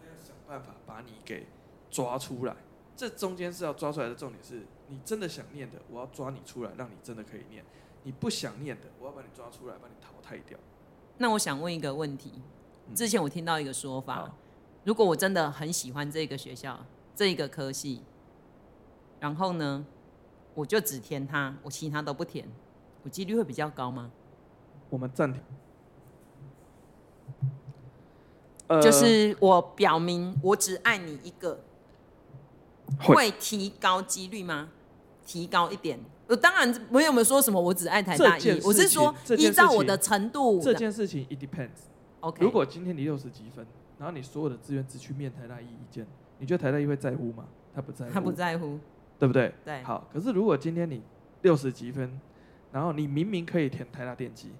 [0.00, 0.36] 他要想。
[0.46, 1.44] 办法把你给
[1.90, 2.54] 抓出来，
[2.94, 7.64] 这中间是要抓出来的重点是，你真的想念的，我要抓你出来，让你真的可以念；
[8.04, 10.56] 你不想念的，我要把你抓出来，把你淘汰掉。
[11.18, 12.30] 那我想问一个问题，
[12.94, 14.32] 之前我听到一个说法，
[14.84, 18.02] 如果我真的很喜欢这个学校，这一个科系，
[19.20, 19.84] 然后呢，
[20.54, 22.48] 我就只填它，我其他都不填，
[23.02, 24.10] 我几率会比较高吗？
[24.88, 25.42] 我们暂停。
[28.82, 31.60] 就是我表明我只爱你一个，
[33.00, 34.70] 会提高几率吗？
[35.24, 36.00] 提高一点。
[36.28, 40.60] 我，当然没有没有说什么我只爱台大一，我是说依照我的程度。
[40.60, 41.68] 这件事情 it depends。
[42.26, 43.64] OK，如果今天你六十几分，
[43.98, 46.04] 然后你所有的资源只去面台大一一件，
[46.40, 47.44] 你觉得台大一会在乎吗？
[47.72, 48.80] 他不在乎，他不在乎，
[49.16, 49.54] 对不对？
[49.64, 49.80] 对。
[49.84, 51.00] 好，可是如果今天你
[51.42, 52.20] 六十几分，
[52.72, 54.50] 然后你明明可以填台大电机，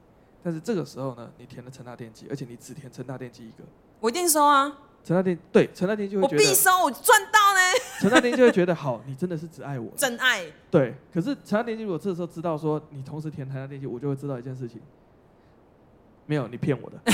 [0.45, 3.65] 但是这个时候呢，你填了成大电机，而且你只填成大电机一个。
[3.99, 4.79] 我一定收啊！
[5.03, 7.61] 陈大天对陈大天就会觉得我必收，我赚到呢。
[8.01, 10.45] 陈大天就会觉得好，你真的是只爱我，真爱。
[10.71, 14.81] 对，可是陈大天如果这时候知道说你同时填台大电机，我就会知道一件事情，
[16.27, 16.99] 没有你骗我的。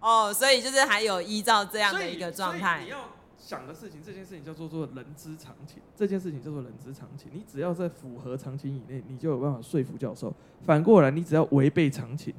[0.00, 2.82] 哦，所以就是还有依照这样的一个状态。
[2.84, 2.98] 你要
[3.38, 7.30] 想的事情，这件事情叫做做人之常情，这件事情叫做人之常情。
[7.32, 10.32] 你只要在符合常情以内，你就有办法说服教授。
[10.64, 12.32] 反过来，你只要违背常情。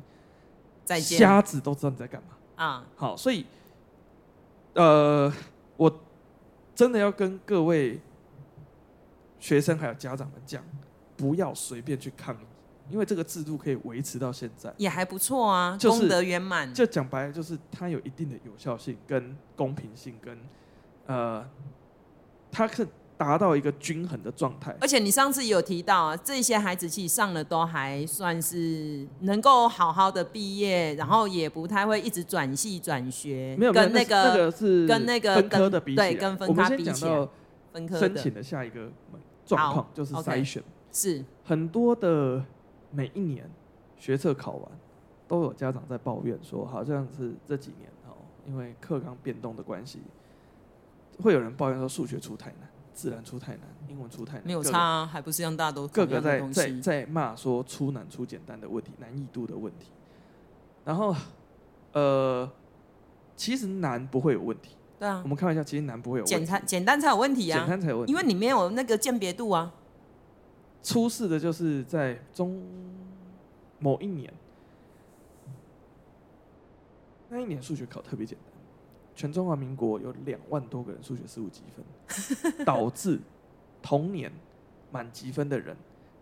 [1.00, 2.86] 瞎子都知道你在干嘛啊！
[2.96, 3.44] 好，所以，
[4.74, 5.34] 呃，
[5.78, 6.00] 我
[6.76, 8.00] 真的要跟各位
[9.40, 10.64] 学生还有家长们讲，
[11.18, 12.46] 不要随便去抗议，
[12.90, 16.74] 因为这个制度可以维持到现在，也还不错啊，就是、功德圆满。
[16.74, 20.38] 就讲白了，就是它有一定的有效性、跟公平性、跟
[21.08, 21.46] 呃，
[22.52, 24.76] 它是达到一个均衡的状态。
[24.82, 33.56] 而且你上次有提到啊，这些孩子其实上了都还算是能够好好的毕业，然后也不太会一直转系转学。
[33.58, 37.28] 没有，跟那个那个是跟那个分科的比起来，对，跟分科比起来，
[37.72, 38.92] 分科申请的下一个
[39.46, 42.44] 状况就是筛选，是很多的
[42.92, 43.50] 每一年
[43.98, 44.72] 学测考完，
[45.28, 50.00] 都有家长在抱怨说，好像是这几年哦，因为课纲变动的关系，
[51.22, 52.70] 会有人抱怨说数学出太难。
[52.94, 59.90] 自然出太难，英文出太难，没有差啊，还不是让大家都各个在在在骂说出难出简单的问题，难易度的问题。
[60.86, 61.14] 然后，
[61.92, 62.50] 呃，
[63.36, 64.78] 其实难不会有问题。
[64.98, 66.34] 对啊，我们开玩笑，其实难不会有问题。
[66.38, 69.74] 简单简单才有问题啊，简单才有问题，因为你没有那个鉴别度啊。
[70.86, 72.64] 出事的就是在中
[73.80, 74.32] 某一年，
[77.28, 78.54] 那一年数学考特别简单。
[79.16, 81.84] 全中华民国有两万多个人数学十五积分，
[82.64, 83.20] 导致
[83.82, 84.32] 同年
[84.92, 85.76] 满积分的人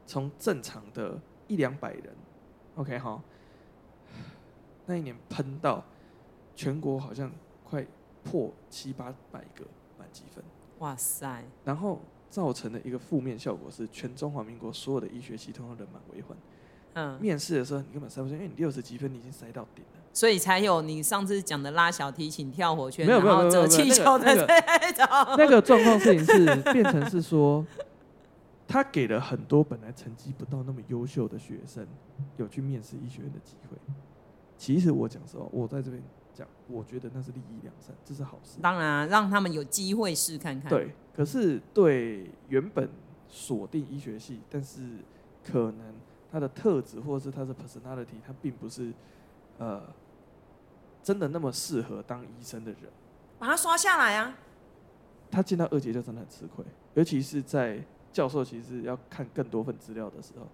[0.05, 2.15] 从正常的一两百人
[2.75, 3.21] ，OK 哈，
[4.85, 5.83] 那一年喷到
[6.55, 7.29] 全国好像
[7.65, 7.85] 快
[8.23, 9.65] 破七八百个
[9.97, 10.41] 满积分，
[10.79, 11.43] 哇塞！
[11.65, 11.99] 然后
[12.33, 16.35] 造成的一个负面效果是，全中华民国所有的医学系统都人满为患。
[16.95, 25.07] 嗯，面试的时候你根本塞不进，因为你六十几分你已经塞到顶了，所以才有你上次讲的拉小提琴、跳火圈，没有没有没有折气球的这种。
[25.37, 27.63] 那个状况事情是变成是说，
[28.67, 31.85] 他给了很多本来成绩不到那么优秀的学生
[32.37, 33.77] 有去面试医学院的机会。
[34.57, 36.01] 其实我讲实话，我在这边
[36.33, 38.59] 讲，我觉得那是利益两善，这是好事。
[38.61, 40.69] 当然啊，让他们有机会试看看。
[40.69, 42.89] 对，可是对原本
[43.27, 44.81] 锁定医学系，但是
[45.43, 45.93] 可能。
[46.33, 48.91] 他的特质或者是他的 personality，他并不是
[49.59, 49.83] 呃
[51.03, 52.91] 真的那么适合当医生的人，
[53.37, 54.35] 把他刷下来啊！
[55.29, 57.79] 他进到二阶就真的很吃亏，尤其是在
[58.11, 60.47] 教授其实要看更多份资料的时候，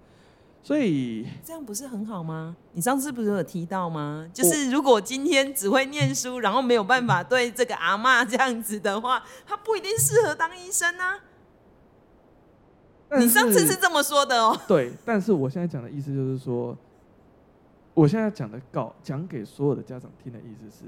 [0.62, 2.56] 所以这样不是很好吗？
[2.74, 4.30] 你上次不是有提到吗？
[4.34, 11.20] 就是如果今天只会念书，然后没有办法对这个阿妈这样子的话，他不一定适合当医生啊。
[13.18, 14.56] 你上次是这么说的哦。
[14.68, 16.78] 对，但是我现在讲的意思就是说，
[17.96, 20.84] 我现在讲的告讲给所有的家长听的意思是，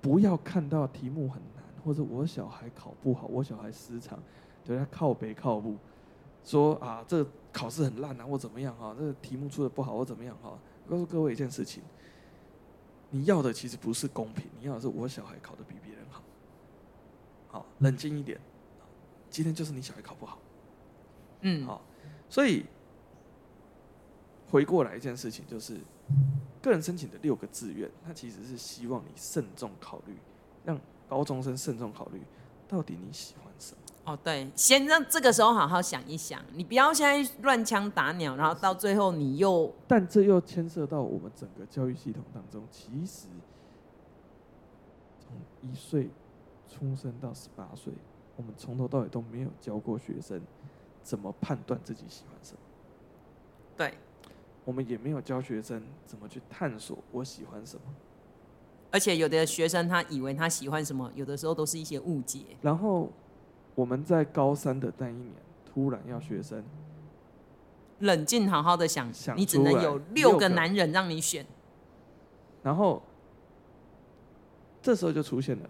[0.00, 4.18] 不要看到题目很难，或者我小孩考不好，我小孩失常，
[4.64, 5.76] 对他靠北靠母，
[6.44, 10.58] 说啊这个考试很烂啊，或怎么样哈，这个题目出的不好或怎么样哈。
[10.88, 11.82] 告诉各位一件事情，
[13.10, 16.22] 你要的其实不是公平，你要的是我小孩考的比别人好。
[17.48, 18.38] 好，冷静一点，
[19.30, 20.38] 今天就是你小孩考不好。
[21.40, 21.80] 嗯，好，
[22.28, 22.66] 所以
[24.50, 25.78] 回过来一件事情就是，
[26.60, 30.14] 个人申请的六个志愿，它其实是希望你慎重考虑，
[30.64, 30.78] 让
[31.08, 32.20] 高中生慎重考虑，
[32.68, 33.43] 到底你喜欢？
[34.04, 39.72] 哦，对，先让这个时候好好想一想，你不要现在乱枪打鸟，然后到最后你又……
[39.88, 43.26] 但这又牵涉到我们整个教育系统当中，其实
[45.18, 46.10] 从一岁
[46.68, 47.92] 出生到十八岁，
[48.36, 50.40] 我们从头到尾都没有教过学生。
[51.02, 52.58] 怎么判断自己喜欢什么？
[53.76, 53.92] 对，
[54.64, 57.82] 我们也没有教学生怎么去探索我喜欢什么。
[58.90, 62.40] 而且有的学生他以为他喜欢什么，有的时候都是一些误解。
[62.62, 63.10] 然后
[63.74, 65.32] 我们在高三的那一年，
[65.64, 66.64] 突然要学生
[68.00, 71.44] 冷静好好的想，想你只能有六个男人让你选。
[72.62, 73.02] 然后
[74.82, 75.68] 这时候就出现了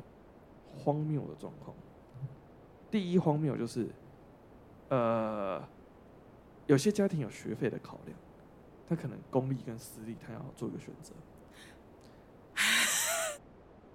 [0.76, 1.76] 荒谬的状况。
[2.90, 3.88] 第一荒谬就是。
[4.90, 5.60] 呃，
[6.66, 8.16] 有些家庭有学费的考量，
[8.86, 11.14] 他可能公立跟私立，他要做一个选择。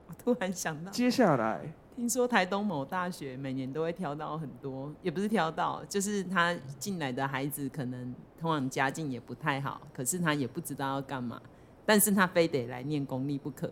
[0.08, 11.42] 我突然想到，接下来听说台东某大学每年都会挑到很多，也不是挑到，就是他进来的孩子可能通常家境也不太好，可是他也不知道要干嘛，
[11.86, 13.70] 但是他非得来念公立不可，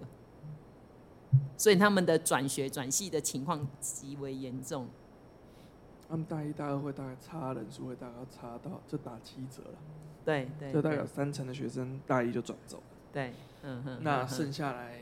[1.56, 4.90] 所以他们的转学转系的情况极为严重。
[6.10, 9.78] 他们大一、大二会大概差人数会大概差到就打七折了，
[10.26, 13.32] 对对，就大概有三成的学生大一就转走了，对，
[13.63, 15.00] 嗯哼，那剩下来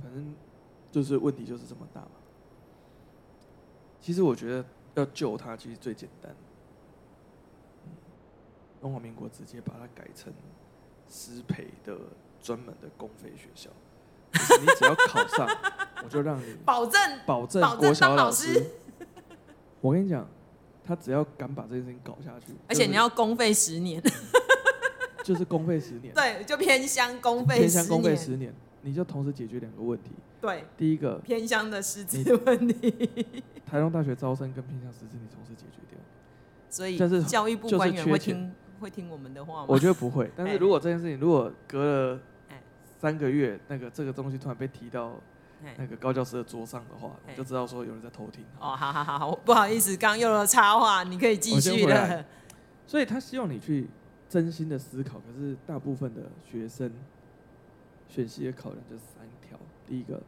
[0.00, 0.32] 反正
[0.92, 2.10] 就是问题就是这么大嘛。
[4.00, 6.34] 其实我觉得要救他其实最简单，
[8.80, 10.32] 中华民国直接把它改成
[11.08, 11.96] 师培的
[12.40, 13.70] 专门的公费学校，
[14.32, 15.46] 就是你只要考上，
[16.02, 18.66] 我就让你保证保证国小老师，
[19.80, 20.26] 我跟你讲。
[20.82, 24.02] 他只要敢把这件事情搞下去，而且你要公费十年，
[25.22, 32.90] 就是公费十年，对，就偏乡公费，偏乡公费十年，你就同时解决两个问题：对，第一个偏乡的师资问题，
[33.66, 35.98] 台东大学招生跟偏乡师资，你同时解决掉。
[36.70, 39.66] 所以，但是教育部官员会听会听我们的话吗？
[39.68, 40.30] 我觉得不会。
[40.36, 42.20] 但是如果这件事情如果隔了
[42.98, 45.12] 三个月，那个这个东西突然被提到
[45.76, 48.44] 那个高教师的桌上的话，你就知道说有人在偷听。
[48.58, 52.24] 哦，好好好好，不好意思，刚用了插话，你可以继续了。
[52.86, 53.88] 所以他希望你去
[54.28, 56.90] 真心的思考，可是大部分的学生
[58.08, 59.39] 选系的考量就是三条：
[59.90, 60.22] 第一个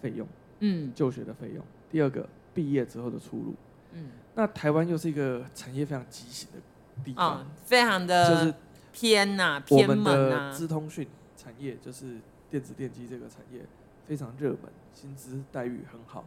[0.00, 0.26] 费用，
[0.60, 3.54] 嗯，就学的费用；第二个毕业之后的出路。
[3.92, 6.58] 嗯，那台湾又是一个产业非常畸形的
[7.04, 8.54] 地方，哦、非常的就是
[8.94, 10.50] 偏呐，偏门呐。
[10.50, 12.16] 资通讯产业就是
[12.48, 13.60] 电子电机这个产业
[14.06, 14.60] 非常热门，
[14.94, 16.24] 薪资待遇很好，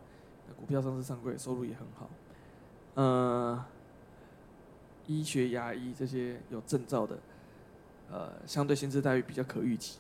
[0.56, 2.08] 股票上市上柜，收入也很好。
[2.94, 3.66] 呃，
[5.08, 7.18] 医学牙医这些有证照的，
[8.12, 9.98] 呃，相对薪资待遇比较可预期。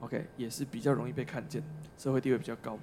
[0.00, 1.62] OK，也是比较容易被看见，
[1.96, 2.78] 社会地位比较高。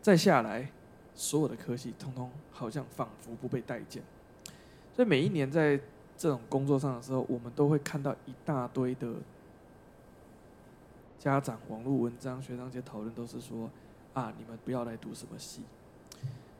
[0.00, 0.70] 再下来。
[1.14, 4.02] 所有的科系通通好像仿佛不被待见，
[4.96, 5.78] 所以每一年在
[6.16, 9.12] 这种工作上的时候，我们都会看到一大堆的
[11.18, 13.70] 家长网络文章、学长姐讨论，都是说
[14.14, 15.64] 啊，你们不要来读什么系。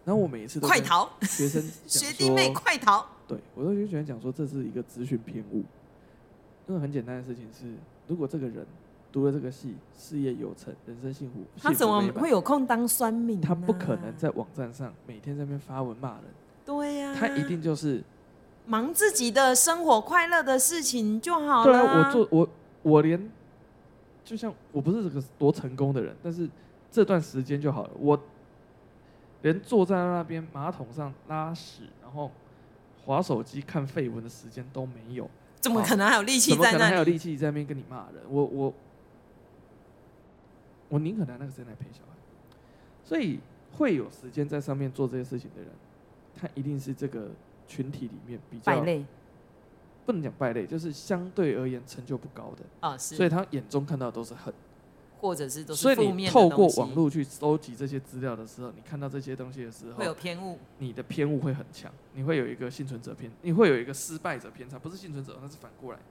[0.05, 3.07] 然后我每一次都快逃，学生 学弟妹快逃。
[3.27, 5.65] 对，我都就喜欢讲说，这是一个资讯偏误。
[6.69, 7.73] 因为很简单的事情是，
[8.07, 8.67] 如果这个人。
[9.13, 11.45] 读了这个戏，事业有成，人生幸福。
[11.61, 13.39] 他怎么会有空当酸民？
[13.43, 16.23] 他不可能在网站上每天在那边发文骂人。
[16.65, 18.03] 对呀、啊，他一定就是
[18.65, 21.65] 忙自己的生活、快乐的事情就好了。
[21.65, 22.49] 对啊，我做我
[22.83, 23.31] 我连，
[24.25, 26.49] 就像我不是这个多成功的人，但是
[26.91, 27.91] 这段时间就好了。
[27.99, 28.19] 我
[29.43, 32.31] 连坐在那边马桶上拉屎，然后
[33.05, 35.29] 划手机看绯闻的时间都没有。
[35.61, 36.65] 怎么可能还有力气在那？
[36.65, 38.23] 怎么可能还有力气在那边跟你骂人？
[38.31, 38.73] 我我。
[40.93, 42.15] 我宁可拿那个时间来陪小孩，
[43.03, 43.41] 所以
[43.79, 45.71] 会有时间在上面做这些事情的人，
[46.37, 47.31] 他一定是这个
[47.67, 49.03] 群体里面比较败类，
[50.05, 54.53] 不能讲败类，就是相对而言成就不高的啊，是，所以他眼中看到的都是恨，
[55.19, 66.05] 或者是都是所以你透过网络去搜集这些资料的时候，你看到这些东西的时候，会有偏误，你的偏误会很强，你会有一个幸存者偏，你会有一个失败者偏差，不是幸存者，那是反过来的。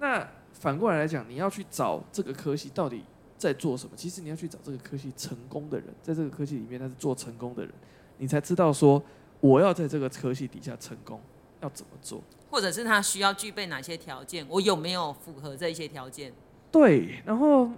[0.00, 3.04] 那反过来来讲，你要去找这个科系到底。
[3.38, 3.92] 在做什么？
[3.96, 7.72] 其实你要去找这个科系成功的人，在这个科系里面，他是做成功的人，
[8.18, 9.02] 你才知道说
[9.40, 11.20] 我要在这个科系底下成功
[11.60, 16.32] 要怎么做，或者是他需要具备哪些条件，我有没有符合这些条件？
[16.72, 17.70] 对，然后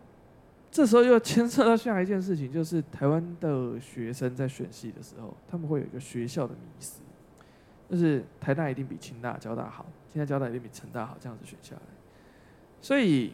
[0.70, 7.00] 这时候又牵涉到下一件事情，就是台湾的学生在选系的时候，他们会有一个学校的迷思，
[7.90, 11.82] 就是台大一定比清大、交大好，清大、交大一定比成大好，这样子选下来，
[12.80, 13.32] 所以。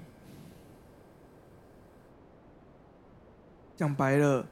[3.77, 4.47] 讲白了，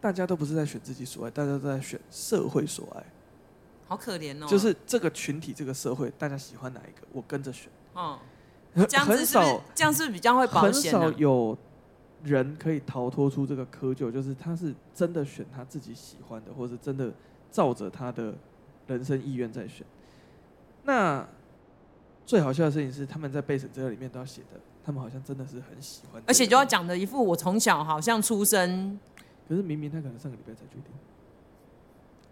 [0.00, 3.04] 大家都不是在选自己所爱，大家都在选社会所爱。
[3.86, 4.46] 好可怜哦！
[4.48, 7.70] 就是这个群体，这个社会，大家喜欢哪一个，我跟着选。
[7.92, 8.18] 哦，
[8.74, 9.38] 这样子是是，
[9.74, 11.00] 这样是比较会保险啊。
[11.00, 11.56] 很少有
[12.24, 17.12] 人可以逃脱出这个窠臼，就是他是真的选他自己喜欢的，或是真的
[17.50, 18.34] 照着他的
[18.86, 19.86] 人生意愿在选。
[20.82, 21.26] 那
[22.26, 24.58] 最好笑的事情是，他们在备审资料里面都要写的。
[24.84, 29.00] 他们好像真的是很喜欢，而且就要讲的一副我从小好像出生，
[29.48, 30.92] 可是明明他可能上个礼拜才决定。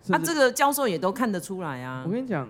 [0.07, 2.03] 他、啊、这个教授也都看得出来啊！
[2.05, 2.47] 我跟你讲，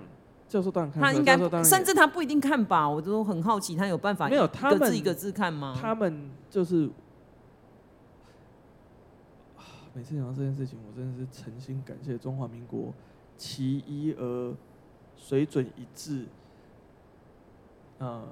[0.48, 2.88] 教授当然看，他应该甚至他不一定看吧？
[2.88, 5.78] 我都很好奇，他有办法没有他们一个字一个字看吗？
[5.80, 6.90] 他们就是，
[9.94, 12.92] 每次讲到这件事情，我真的是诚心感谢中华民国
[13.36, 14.54] 其一而
[15.16, 16.24] 水准一致，
[17.98, 18.24] 呃。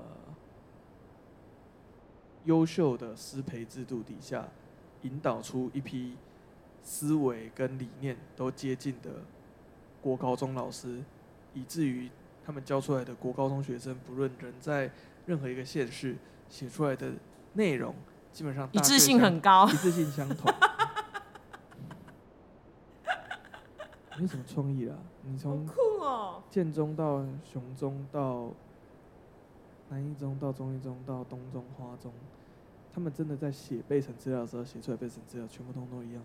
[2.44, 4.48] 优秀的师培制度底下，
[5.03, 6.16] 引导出一批
[6.83, 9.11] 思维跟理念都接近的
[10.00, 11.03] 国高中老师，
[11.53, 12.11] 以至于
[12.44, 14.90] 他们教出来的国高中学生，不论人在
[15.26, 16.16] 任何一个县市
[16.49, 17.12] 写出来的
[17.53, 17.95] 内容，
[18.32, 20.51] 基本上一致性很高，一致性相同。
[24.18, 25.66] 没什么创意啦，你从
[26.51, 28.51] 建中到雄中到。
[29.91, 32.12] 南一中到中一中到东中花中，
[32.95, 36.22] 他们真的在写备审资料的时候，写出来备审资料全部通通一样。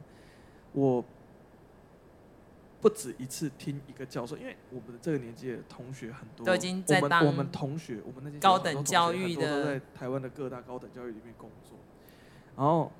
[0.72, 1.03] 我
[2.80, 11.76] 不止一次听一个教授，因为我们的这个年纪的同学很多，都已经在当我们同学，我们那些高等教育的，都在台湾的各大高等教育里面工作。
[12.55, 12.91] 然后，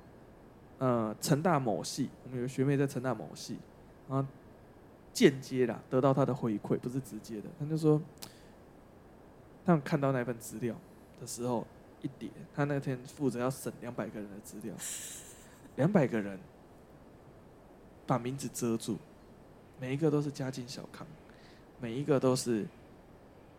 [0.78, 3.56] 呃，成大某系，我们有个学妹在成大某系，
[4.08, 4.28] 然后
[5.12, 8.02] 间接啦得到他的回馈，不是直接的，他就说。
[9.66, 10.76] 他们看到那份资料
[11.20, 11.66] 的时候，
[12.00, 14.72] 一叠，他那天负责要审两百个人的资料，
[15.74, 16.38] 两百个人
[18.06, 18.96] 把名字遮住，
[19.80, 21.04] 每一个都是家境小康，
[21.80, 22.64] 每一个都是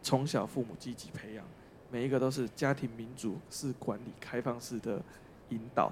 [0.02, 1.44] 从小父母积极培养，
[1.92, 5.02] 每一个都是家庭民主式管理、开放式的
[5.50, 5.92] 引导，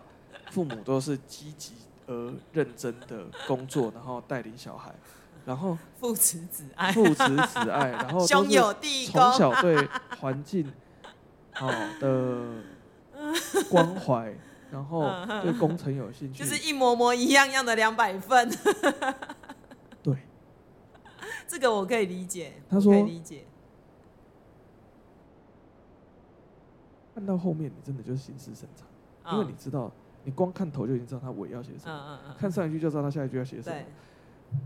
[0.50, 1.74] 父母都是积极
[2.08, 4.96] 而认真的工作，然后带领小孩，
[5.46, 9.88] 然后父慈子爱，父慈子爱，然后兄友弟恭，从小对
[10.20, 10.72] 环境
[11.54, 11.70] 好
[12.00, 12.42] 的
[13.70, 14.36] 关怀。
[14.72, 15.10] 然后
[15.42, 18.50] 对工程有兴趣，就是一模模一样样的两百份。
[20.04, 20.18] 对，
[21.48, 22.62] 这个我可以理解。
[22.68, 23.46] 他说：“可以理解。”
[27.16, 28.86] 看到后面，你真的就是心事深长，
[29.34, 29.90] 因为你知道，
[30.26, 33.78] 你光看头就已经知道他尾要写什么，看上一句就知道他下一句要写什么。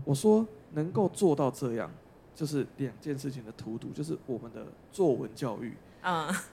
[0.04, 1.90] 我说能够做到这样，
[2.34, 6.44] 就是两件事情的荼毒，就是我们的作文教育啊。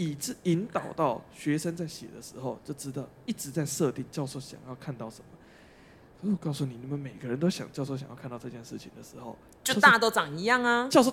[0.00, 5.24] 以致引导到学生在写的时候，就知道一直在设定教授想要看到什么。
[6.20, 10.86] 可是我告诉你，你们每个人都想教授想要看到这件事情的时候，就大家都长一样啊。
[10.88, 11.12] 教授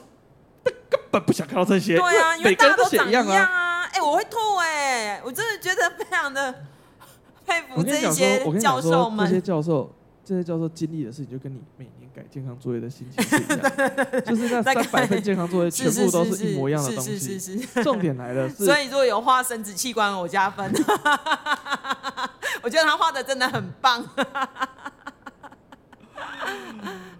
[0.63, 3.85] 根本不想看到这些，对啊，因为大家都长一样啊。
[3.85, 6.53] 哎、欸，我会吐哎、欸，我真的觉得非常的
[7.43, 9.27] 佩服这些教授们。
[9.27, 9.91] 这些教授。
[10.25, 13.71] 这些教授经历的事情，就跟你每年改健康作业的心情是一样，
[14.25, 17.19] 就是那三百份健康作业全部都是一模一样的东西。
[17.19, 17.83] 是是是。
[17.83, 20.69] 重点来了， 所以如果有画生殖器官，我加分。
[22.63, 24.03] 我觉得他画的真的很棒。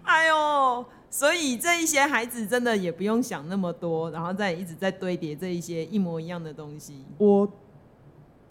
[0.02, 7.04] 哎呦，所以这一些孩子真的也不用想那么多，然后再一直在堆叠这一些一模一样的东西。
[7.18, 7.48] 我。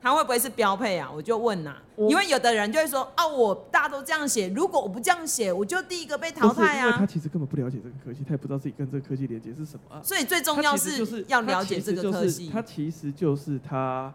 [0.06, 1.10] 他会不会是标配啊？
[1.12, 6.86] 我就问呐、啊，因为有的人就会说啊，我大家都这样写，如果我不这样写，我就第一个被淘汰啊。
[6.86, 9.99] 因为他其实根本不了解这个科技，他也不知道自己跟这个科技连接是什么啊。
[10.03, 12.51] 所以最重要是要了解这个科技。
[12.51, 14.14] 他其实就是他，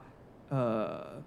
[0.51, 1.21] 呃，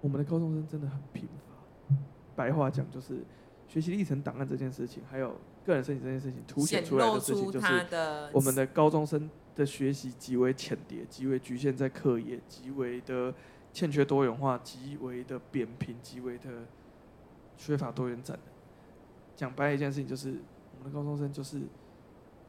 [0.00, 1.94] 我们的高中生真的很贫乏。
[2.34, 3.22] 白话讲就是
[3.68, 5.36] 学习历程档案这件事情，还有
[5.66, 7.66] 个人申请这件事情凸显出来的事情，就是
[8.32, 9.28] 我们的高中生。
[9.54, 13.34] 的学习极为浅碟，极为局限在课业，极为的
[13.72, 16.64] 欠缺多元化，极为的扁平，极为的
[17.56, 18.38] 缺乏多元展。
[19.36, 20.40] 讲白一件事情，就是
[20.78, 21.60] 我们的高中生就是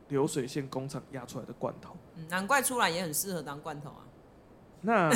[0.08, 1.96] 流水线工厂压出来的罐头。
[2.30, 4.08] 难怪出来也很适合当罐头啊。
[4.82, 5.10] 那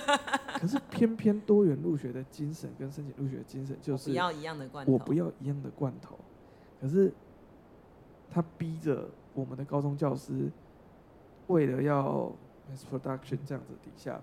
[0.60, 6.18] 可是偏偏多元入学的精神跟申请入学的精神就是不要一样的罐头，我不要一样的罐头。
[6.80, 7.12] 可是
[8.30, 10.50] 他逼着我们的高中教师。
[11.48, 12.32] 为了要
[12.70, 14.20] mass production 这样子底下，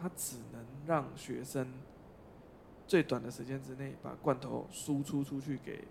[0.00, 1.66] 他只能让学生
[2.86, 5.84] 最短的时间之内把罐头输出出去给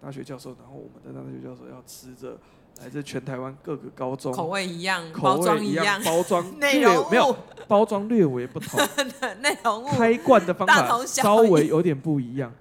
[0.00, 2.38] 大学教授，然后我们的大学教授要吃着
[2.80, 7.36] 来自全台湾各个高中口味一样、口味一样、包装 内容没有
[7.66, 8.80] 包装略微不同，
[9.42, 12.52] 内容物开罐的方法稍微有点不一样。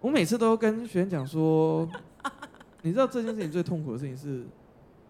[0.00, 1.88] 我每次都跟学生讲说，
[2.82, 4.44] 你知道这件事情最痛苦的事情是。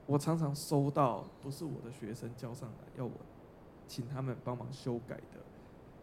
[0.07, 3.13] 我常常收到不是我的学生交上来要我
[3.87, 5.41] 请他们帮忙修改的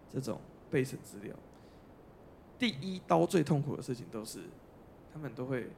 [0.09, 0.39] 这种
[0.71, 1.35] 备审资料。
[2.57, 4.39] 第一刀最痛苦的事情都是
[5.13, 5.69] 他们都会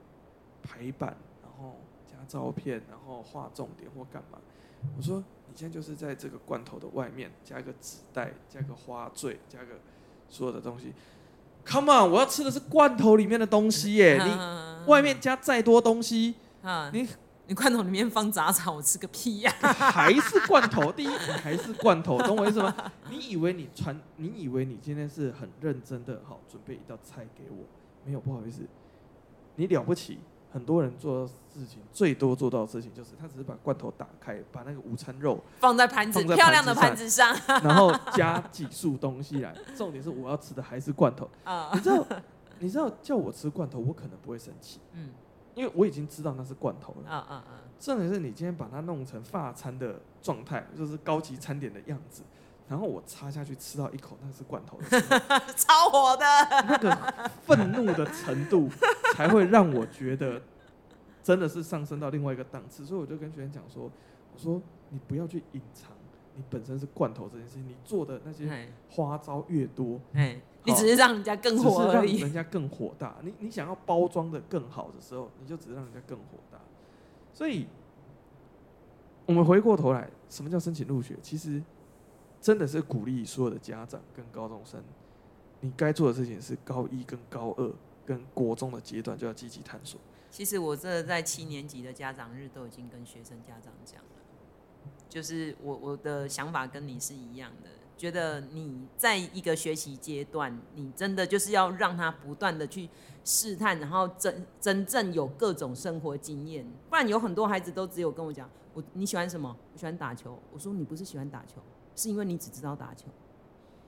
[0.61, 4.38] 排版，然后加照片，然后画重点或干嘛。
[4.95, 9.80] 我说你现在就是在这个罐头的外面加个纸袋，加个花坠，加个
[10.30, 10.93] 所有的东西。
[11.65, 14.17] Come on，我要吃的是罐头里面的东西耶！
[14.24, 16.36] 你外面加再多东西，
[16.93, 17.07] 你。
[17.52, 19.52] 你罐头里面放杂草，我吃个屁呀！
[19.62, 22.74] 还是罐头，第一，你还是罐头，懂我意思吗？
[23.12, 27.58] 你以为你传，你以为你今天是很认真的，好准备一道菜给我，
[28.06, 28.62] 没有，不好意思，
[29.58, 30.20] 你了不起。
[30.54, 39.54] 很多人做的事情，最多做到的事情就是，他只是把罐头打开，把那个午餐肉放在盘子，漂亮的盘子上，然后加几束东西来。
[39.76, 41.30] 重点是我要吃的还是罐头。
[41.76, 42.08] 你知道，
[42.60, 44.80] 你知道叫我吃罐头，我可能不会生气。
[44.93, 45.10] 嗯。
[45.56, 47.10] 因为我已经知道那是罐头了。
[47.10, 47.62] 啊啊啊！
[47.80, 52.22] 重点是你今天把它弄成发餐的状态，就是高级餐点的样子，
[52.70, 55.02] 然后我插下去吃到一口，那是罐头的，
[55.58, 56.26] 超火的。
[56.68, 56.95] 那个
[57.45, 58.70] 愤怒的程度，
[59.16, 60.41] 才会让我觉得
[61.24, 62.86] 真的是上升到另外一个档次。
[62.86, 63.91] 所以我就跟学生讲说
[64.34, 65.91] ：“我说你不要去隐藏
[66.36, 69.99] 你本身是罐头这件事情，你做的那些花招越多，
[70.63, 73.17] 你只是让人家更火而已，让人家更火大。
[73.23, 76.59] 你你想要包装的更好的时候，你就只是让人家更火大。
[77.34, 77.67] 所以，
[79.25, 81.17] 我们回过头来，什么叫申请入学？
[81.21, 81.61] 其实
[82.39, 84.82] 真的是鼓励所有的家长跟高中生，
[85.61, 87.71] 你该做的事情是高一跟高二
[88.05, 89.99] 跟国中的阶段就要积极探索。
[90.29, 94.20] 其实我这在七年级的家长日都已经跟学生家长讲了，
[95.12, 97.70] 就是我我的想法跟你是一样的。
[97.97, 102.89] 觉得你在一个学习阶段，你真的就是要让他不断的去
[103.24, 106.66] 试探，然后真真正有各种生活经验。
[106.89, 109.55] 不然有很多孩子都只有跟我讲，我你喜欢什么？
[109.74, 110.39] 我喜欢打球。
[110.51, 111.62] 我说你不是喜欢打球，
[111.95, 113.05] 是因为你只知道打球，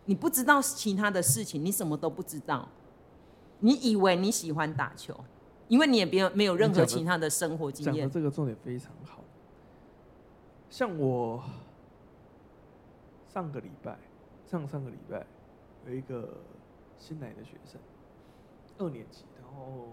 [0.05, 2.69] 你不知道其他的事情，你什么都不知道。
[3.61, 5.17] 你以为你喜欢打球，
[5.69, 7.95] 因为你也没有没有任何其他的生活经验。
[7.95, 9.22] 讲的这个重点非常好。
[10.73, 11.39] 像我
[13.31, 13.95] 上个礼拜，
[14.43, 15.23] 上上个礼拜
[15.85, 16.37] 有一个
[16.97, 17.79] 新来的学生，
[18.79, 19.89] 二年级，然后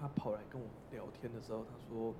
[0.00, 2.14] 他跑来跟我聊天的时候，他说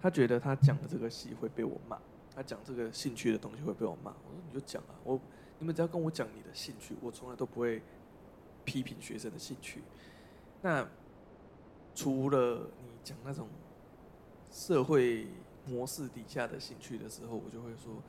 [0.00, 1.98] 他觉得他讲的这个戏会被我骂，
[2.36, 4.12] 他讲这个兴趣的东西会被我骂。
[4.12, 5.18] 我说你就讲啊，我
[5.58, 7.82] 你们只要跟我讲你的兴趣，我从来都不会
[8.64, 9.82] 批评学生的兴趣。
[10.62, 10.86] 那
[11.96, 13.48] 除了你讲那种
[14.52, 15.26] 社会。
[15.66, 18.02] 模式底下的兴趣的时候，我就会说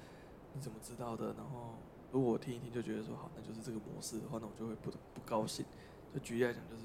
[0.53, 1.27] 你怎么知道的？
[1.37, 1.75] 然后
[2.11, 5.65] 如果我听一听就觉得说好，那就是这个模式的话，那我就会不不高兴。
[6.13, 6.83] 就举例来讲，就是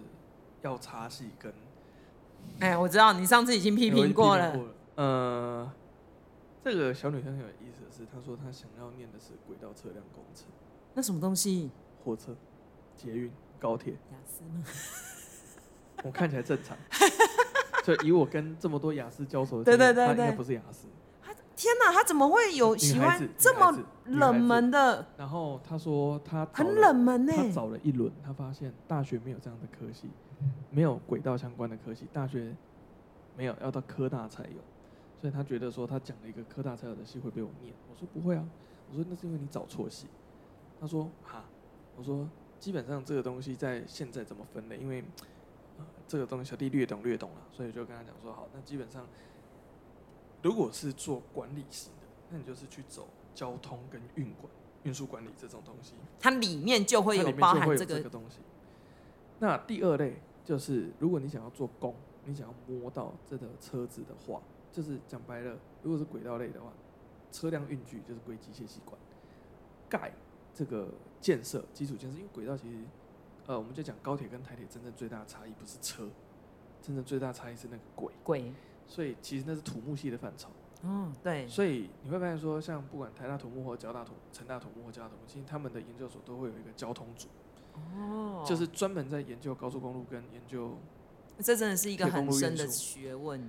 [0.62, 1.52] 要插戏跟……
[2.58, 4.58] 哎，我知道你上次已经批评过了。
[4.96, 5.72] 呃，
[6.64, 10.46] 这个小女生很有意思的是，她说她想要念的是轨道车辆工程。
[10.94, 11.70] 那什么东西？
[12.04, 12.34] 火车、
[12.96, 13.92] 捷运、高铁。
[13.92, 14.64] 雅思吗？
[16.02, 16.76] 我看起来正常。
[17.82, 20.88] 就以我跟这么多雅思交手的，对对对对，他应该不是雅思。
[21.22, 25.06] 他天哪，他怎么会有喜欢这么冷门的？
[25.16, 27.32] 然后他说他很冷门呢。
[27.36, 30.08] 他找了一轮，他发现大学没有这样的科系，
[30.70, 32.54] 没有轨道相关的科系，大学
[33.36, 34.60] 没有，要到科大才有。
[35.20, 37.74] 所以他觉得说他讲了一个科大才有的戏会被我念。
[37.90, 38.44] 我说不会啊，
[38.90, 40.06] 我说那是因为你找错戏。
[40.80, 41.44] 他说哈，
[41.94, 42.26] 我说
[42.58, 44.78] 基本上这个东西在现在怎么分类？
[44.78, 45.04] 因为
[46.10, 49.06] 这个东西小弟略懂略懂了，所以就跟他讲说好，那基本上
[50.42, 54.52] 如果是做管理型的，那你就是去走交通跟运管、
[54.82, 58.40] 运输管理这种东西，它里面就会有包含这个东西。
[59.38, 61.94] 那第二类就是，如果你想要做工，
[62.24, 64.42] 你想要摸到这个车子的话，
[64.72, 66.72] 就是讲白了，如果是轨道类的话，
[67.30, 68.98] 车辆运具就是归机械系管，
[69.88, 70.12] 盖
[70.52, 70.88] 这个
[71.20, 72.78] 建设基础建设，因为轨道其实。
[73.50, 76.08] 呃，我们就讲高铁跟台铁真正最大的差异不是车，
[76.80, 78.12] 真正最大的差异是那个轨。
[78.22, 78.52] 轨。
[78.86, 80.48] 所以其实那是土木系的范畴。
[80.84, 81.48] 嗯，对。
[81.48, 87.26] 所以你会发现说，像不管台大土木或交大土、成大土木或交大土木，其实他们的研究所都会有一个交通组。
[87.74, 88.44] 哦。
[88.46, 90.76] 就是专门在研究高速公路跟研究。
[91.40, 93.42] 这真的是一个很深的学问。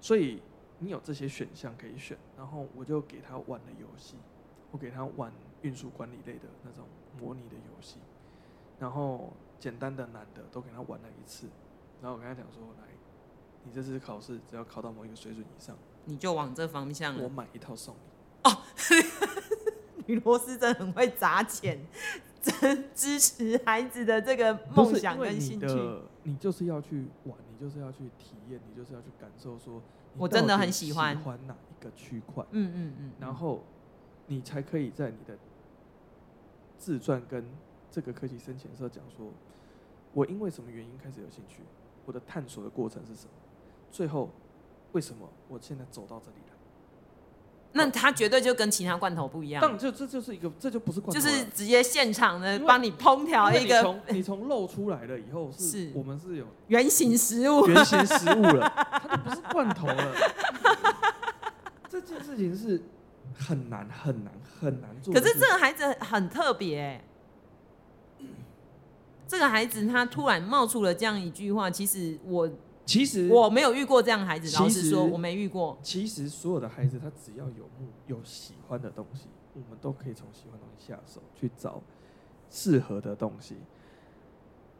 [0.00, 0.42] 所以
[0.80, 4.16] 你有这些选项可以选，然后我就给他玩了游戏，
[4.72, 6.84] 我给他玩运输管理类的那种
[7.20, 7.98] 模拟的游戏。
[8.82, 11.46] 然后简单的、难的都给他玩了一次，
[12.00, 12.88] 然后我跟他讲说：“来，
[13.62, 15.76] 你这次考试只要考到某一个水准以上，
[16.06, 17.22] 你就往这方向了。
[17.22, 18.00] 我买一套送你。”
[18.50, 18.58] 哦，
[20.06, 21.78] 女螺丝真的很会砸钱，
[22.42, 25.66] 真支持孩子的这个梦想跟兴趣。
[26.24, 29.80] 你，你就是要去玩，你就是要去体验，你就是要去感受说，
[30.18, 32.44] 我真的很喜欢喜欢哪一个区块。
[32.50, 33.62] 嗯嗯嗯，然后
[34.26, 35.38] 你才可以在你的
[36.76, 37.46] 自传跟。
[37.92, 39.26] 这个科技申请的时候讲说，
[40.14, 41.62] 我因为什么原因开始有兴趣？
[42.06, 43.30] 我的探索的过程是什么？
[43.90, 44.30] 最后
[44.92, 46.56] 为什么我现在走到这里了？
[47.74, 49.62] 那他绝对就跟其他罐头不一样。
[49.62, 54.02] 但就这就是一个，这就不是罐头，就是直接现场的帮你烹调一个。
[54.08, 60.14] 你从肉出来了以后是，是我们是有原型食物，原型食物了， 它就不是罐头了。
[61.88, 62.82] 这件事情是
[63.34, 65.12] 很难很难很难做。
[65.12, 67.04] 可是这个孩子很特别、欸。
[69.32, 72.46] 这个孩子他突然冒出了这样一句话，其实我
[72.84, 75.78] 其实我没有遇过这样的孩子，老实说我没遇过。
[75.82, 81.82] 其实所有的孩子他只要有目有喜欢的东西，我们都可以从喜欢的东西下手去找
[82.50, 83.56] 适合的东西。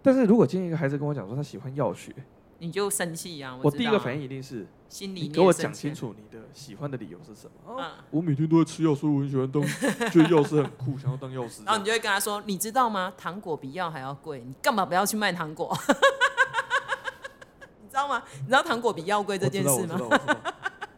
[0.03, 2.15] 但是如果今天一个孩子跟我讲说他喜欢药学，
[2.63, 3.59] 你就生气呀！
[3.61, 7.77] 我第一个反应一定是，心里你给我讲清楚你的喜欢的理由是什么？
[7.77, 9.61] 啊，我每天都会吃药，所以我很喜欢当，
[10.13, 11.65] 觉得药师很酷，想要当药师。
[11.65, 13.13] 然后你就会跟他说：“你知道吗？
[13.19, 15.77] 糖果比药还要贵，你干嘛不要去卖糖果？
[17.83, 18.23] 你知道吗？
[18.39, 19.99] 你知道糖果比药贵这件事吗？”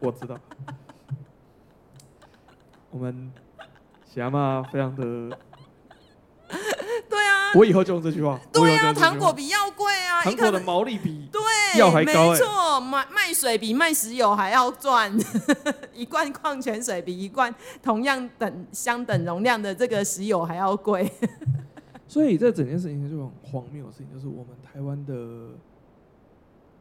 [0.00, 0.38] 我知道，我知道，我知道。
[2.90, 3.32] 我们
[4.04, 5.38] 喜阿妈非常的。
[7.59, 8.40] 我以后就用这句话。
[8.52, 11.40] 对呀、啊，糖果比药贵啊，糖果的毛利比对
[11.78, 15.12] 药还高，没错，卖卖水比卖石油还要赚，
[15.94, 21.11] 一罐矿泉水比一罐同样等相等容量的这个石油还要贵。
[22.07, 25.57] 所以这整件事情就很荒谬的事情，就是我们台湾的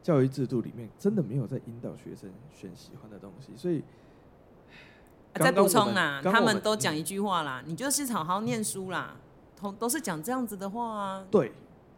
[0.02, 3.82] 教育制度里面真的没有在引导学生选喜欢的东西，所以
[5.34, 9.16] 再补充啦，他们都讲一句话啦，你就是好好念书啦，
[9.72, 11.26] 都都是讲这样子的话啊。
[11.30, 11.52] 对，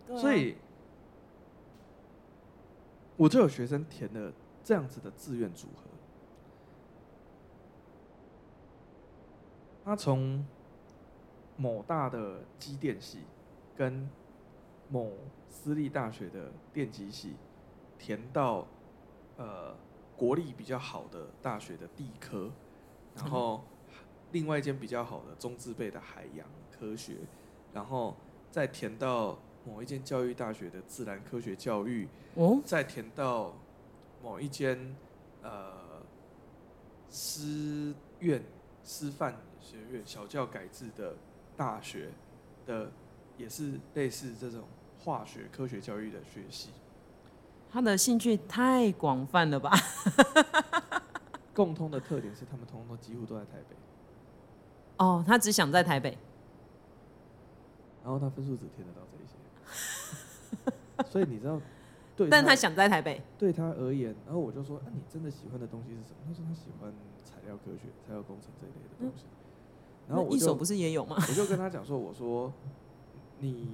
[0.07, 0.57] 对啊、所以
[3.17, 5.83] 我就有学生填了这样子的志愿组合，
[9.85, 10.45] 他从
[11.57, 13.21] 某大的机电系
[13.77, 14.09] 跟
[14.89, 15.12] 某
[15.49, 17.35] 私立大学的电机系
[17.99, 18.67] 填到
[19.37, 19.75] 呃
[20.17, 22.51] 国立比较好的大学的地科。
[23.14, 23.64] 然后，
[24.33, 27.17] 另外一间比较好的中字辈的海洋科学，
[27.77, 28.16] 然后
[28.51, 33.55] 再填到某一间教育大学的自然科学教育，哦，再填到
[34.22, 34.97] 某一间
[35.43, 35.74] 呃
[37.11, 38.43] 师院
[38.83, 41.16] 师范学院小教改制的
[41.55, 42.09] 大学
[42.64, 42.91] 的，
[43.37, 44.62] 也是类似这种
[45.05, 46.70] 化学科学教育的学系。
[47.70, 49.70] 他的兴趣太广泛了吧？
[51.53, 53.77] 共通的特点是，他们通通都几乎都在台北。
[54.97, 56.16] 哦，他只想在台北。
[58.07, 59.35] 然后他分数只填得到这一些，
[61.11, 61.61] 所以你知道，
[62.17, 63.21] 对，但他想在台北。
[63.37, 66.93] 对他而言，然后我就说：“那、啊、你真的喜欢的东西是什么？”他说：“他喜欢
[67.25, 69.25] 材料科学、材料工程这一类的东西。
[69.27, 69.35] 嗯”
[70.07, 71.17] 然后我一手不是也有吗？
[71.29, 72.53] 我就跟他讲说：“我说
[73.41, 73.69] 你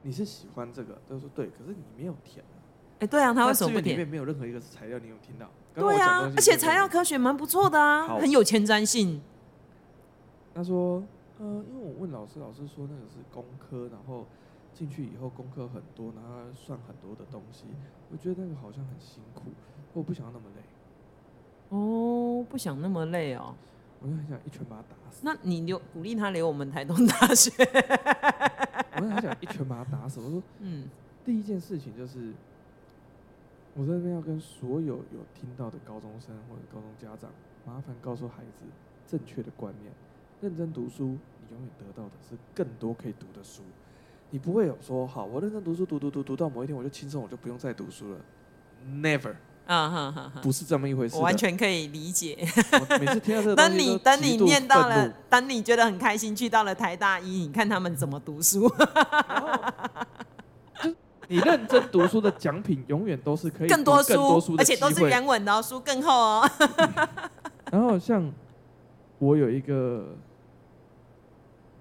[0.00, 2.42] 你是喜欢这个？”他说：“对，可是你没有填。”
[3.00, 3.92] 哎，对啊，他为什么不填？
[3.92, 5.50] 里面没有任何一个是材料，你有听到？
[5.74, 9.20] 对啊，而且材料科学蛮不错的啊，很有前瞻性。
[10.54, 11.02] 他说，
[11.38, 14.26] 呃，因为我问老师，老师说那个是工科，然后
[14.74, 17.64] 进去以后功课很多，然后算很多的东西，
[18.10, 19.44] 我觉得那个好像很辛苦，
[19.92, 20.62] 我不想要那么累。
[21.70, 23.54] 哦，不想那么累哦。
[24.00, 25.22] 我就很想一拳把他打死。
[25.24, 27.50] 那你留鼓励他留我们台东大学？
[28.94, 30.20] 我就很想一拳把他打死。
[30.20, 30.88] 我说，嗯，
[31.24, 32.32] 第一件事情就是。
[33.74, 37.30] 我在这边要跟所有有听到的高中生或者高中家长，
[37.64, 38.64] 麻烦告诉孩子
[39.06, 39.92] 正确的观念：
[40.40, 41.04] 认真读书，
[41.40, 43.62] 你永远得到的是更多可以读的书。
[44.30, 48.18] 你不会有说好，我认真读书，读读读读到某一天我就轻松，我就不用再读书了。
[48.86, 49.34] Never，
[49.66, 51.16] 啊哈哈，不是这么一回事。
[51.16, 52.36] 我完全可以理解。
[53.00, 58.70] 每次听到这个，当你当你念到了，当你觉得很开心，去到了台大一，你看他们怎么读书。
[61.30, 66.50] 你认真读书的奖品永远都是可以更多书，而且都是原文的书更厚哦。
[67.70, 68.32] 然后像
[69.18, 70.16] 我有一个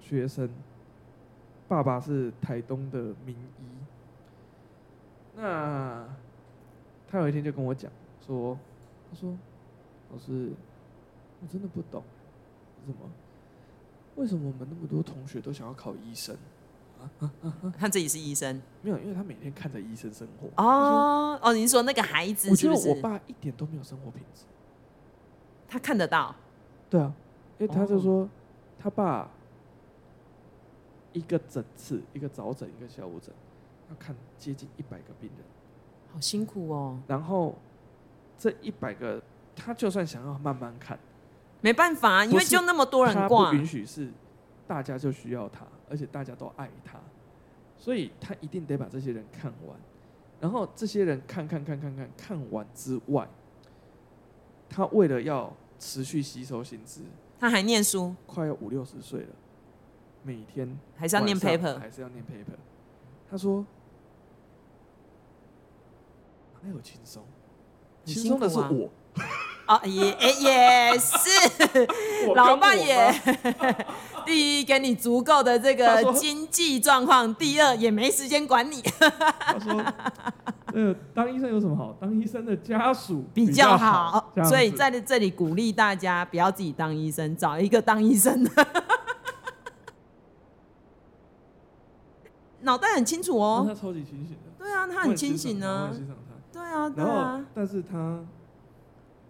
[0.07, 0.49] 学生，
[1.67, 3.63] 爸爸是台东的名医，
[5.35, 6.07] 那
[7.09, 7.91] 他有一天就跟我讲
[8.25, 8.57] 说，
[9.09, 9.37] 他说
[10.11, 10.51] 老师，
[11.41, 12.01] 我真的不懂，
[12.85, 13.09] 为什么？
[14.15, 16.35] 为什么我们那么多同学都想要考医生？
[17.77, 20.47] 他自己是医生，没有，因为他每天看着医生生活。
[20.63, 22.69] 哦哦，您说那个孩子是不是？
[22.69, 24.45] 我觉得我爸一点都没有生活品质。
[25.67, 26.33] 他看得到。
[26.89, 27.13] 对啊，
[27.59, 28.27] 因为他就说，
[28.79, 29.29] 他爸
[31.17, 33.33] 一个诊次，一个早诊，一个下午诊，
[33.89, 35.45] 要看接近一百个病人，
[36.13, 36.99] 好辛苦哦。
[37.07, 37.55] 然后
[38.37, 39.21] 这一百个，
[39.55, 40.99] 他就算想要慢慢看，
[41.61, 44.11] 没办法，因为就那么多人挂，他不允许是
[44.67, 45.65] 大家就需要他。
[45.89, 46.99] 而且大家都爱他，
[47.77, 49.79] 所以他一定得把这些人看完。
[50.37, 53.25] 然后这些人看看看看看看完之外，
[54.69, 57.03] 他为了要持续吸收新资，
[57.39, 59.29] 他还念书，快要五六十岁了，
[60.27, 62.57] 每天还是要念 paper，还是要念 paper。
[63.31, 63.65] 他说
[66.61, 67.23] ：“哪有轻松？
[68.03, 68.89] 轻松的是我。”
[69.67, 70.03] 啊，也
[70.41, 71.29] 也是，
[72.35, 73.13] 老爸也。
[74.25, 78.81] 第一，给你足够的这个经济状况；第二，也没时间管你。
[78.81, 79.81] 他说
[80.75, 81.95] ：“呃， 当医生有什么好？
[82.01, 88.67] 当医生的家属比较好，所以在这里鼓励大家不要自己当医生，找一个当医生的。
[92.67, 94.51] 脑袋很清楚哦，他超级清醒的。
[94.59, 95.89] 对啊，他很清醒呢。
[96.51, 97.43] 对啊，对啊。
[97.55, 98.23] 但是他。”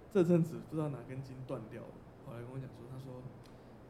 [0.10, 1.88] 这阵子不知道哪根筋断掉了，
[2.26, 3.22] 后来跟我讲说，他说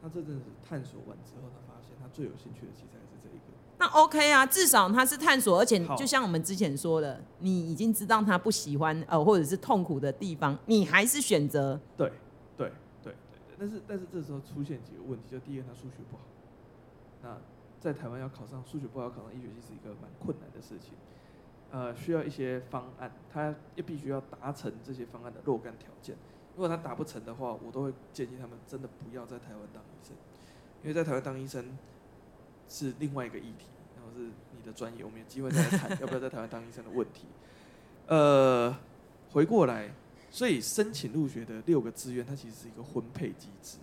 [0.02, 3.56] 他这阵子探索完之后，他发现他最有兴趣的其实还是这一个。
[3.78, 11.80] 那 OK 啊，至少他是探索，而且就像我们之前说的，你已经知道他不喜欢呃或者是痛苦的地方，你还是选择。
[11.96, 12.12] 对
[12.58, 16.24] 对对对，但是但是这时候出现几个问题，就第一个他数学不好，
[17.22, 17.38] 那
[17.88, 20.92] 在台湾要考上数学不好考上医学系是一个蛮困难的事情。
[21.72, 26.18] 呃，需要一些方案，他也必须要达成这些方案的若干条件。
[26.54, 30.14] 如果他达不成的话，我都会建议他们真的不要在台湾当医生，
[30.82, 31.78] 因为在台湾当医生
[32.68, 37.26] 是另外一个议题，然后是你的专业，我们有机会再来谈 要不要在台湾当医生的问题。
[38.08, 38.78] 呃，
[39.32, 39.94] 回过来，
[40.30, 43.78] 所以申请入学的六个志愿，它其实是一个婚配机制。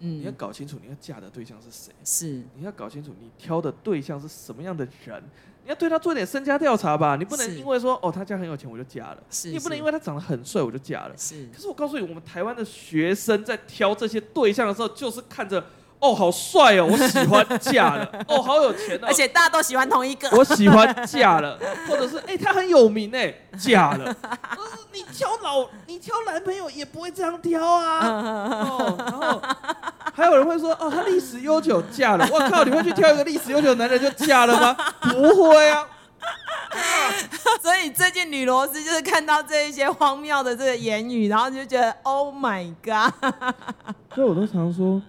[0.00, 5.22] 嗯，你要搞清楚你要嫁的对象是谁，是你要搞清楚你挑的对象是什么样的人，
[5.64, 7.16] 你要对他做点身家调查吧。
[7.16, 11.14] 你不能因为说哦他家很有钱我就嫁了，是，你也不能因为他长得很帅我就嫁了。
[11.16, 15.64] 是，可是我告诉你，我们台湾的学生在挑这些对象的时候，就是看着。
[16.00, 16.86] 哦，好帅哦！
[16.90, 18.08] 我喜欢嫁了。
[18.28, 19.06] 哦，好有钱哦！
[19.06, 20.28] 而且大家都喜欢同一个。
[20.30, 24.14] 我喜欢嫁了，或者是哎、欸，他很有名哎，嫁了。
[24.92, 27.98] 你挑老，你挑男朋友也不会这样挑啊。
[28.08, 29.42] 哦，然后
[30.14, 32.26] 还有人会说，哦，他历史悠久，嫁了。
[32.32, 34.76] 我靠，你会去挑一个历史悠久的男人就嫁了吗？
[35.00, 35.86] 不会啊。
[37.62, 43.12] 所以最近女螺丝就是看到这一些荒谬的这个言语，然后就觉得 Oh my God。
[44.14, 45.00] 所以我都常说。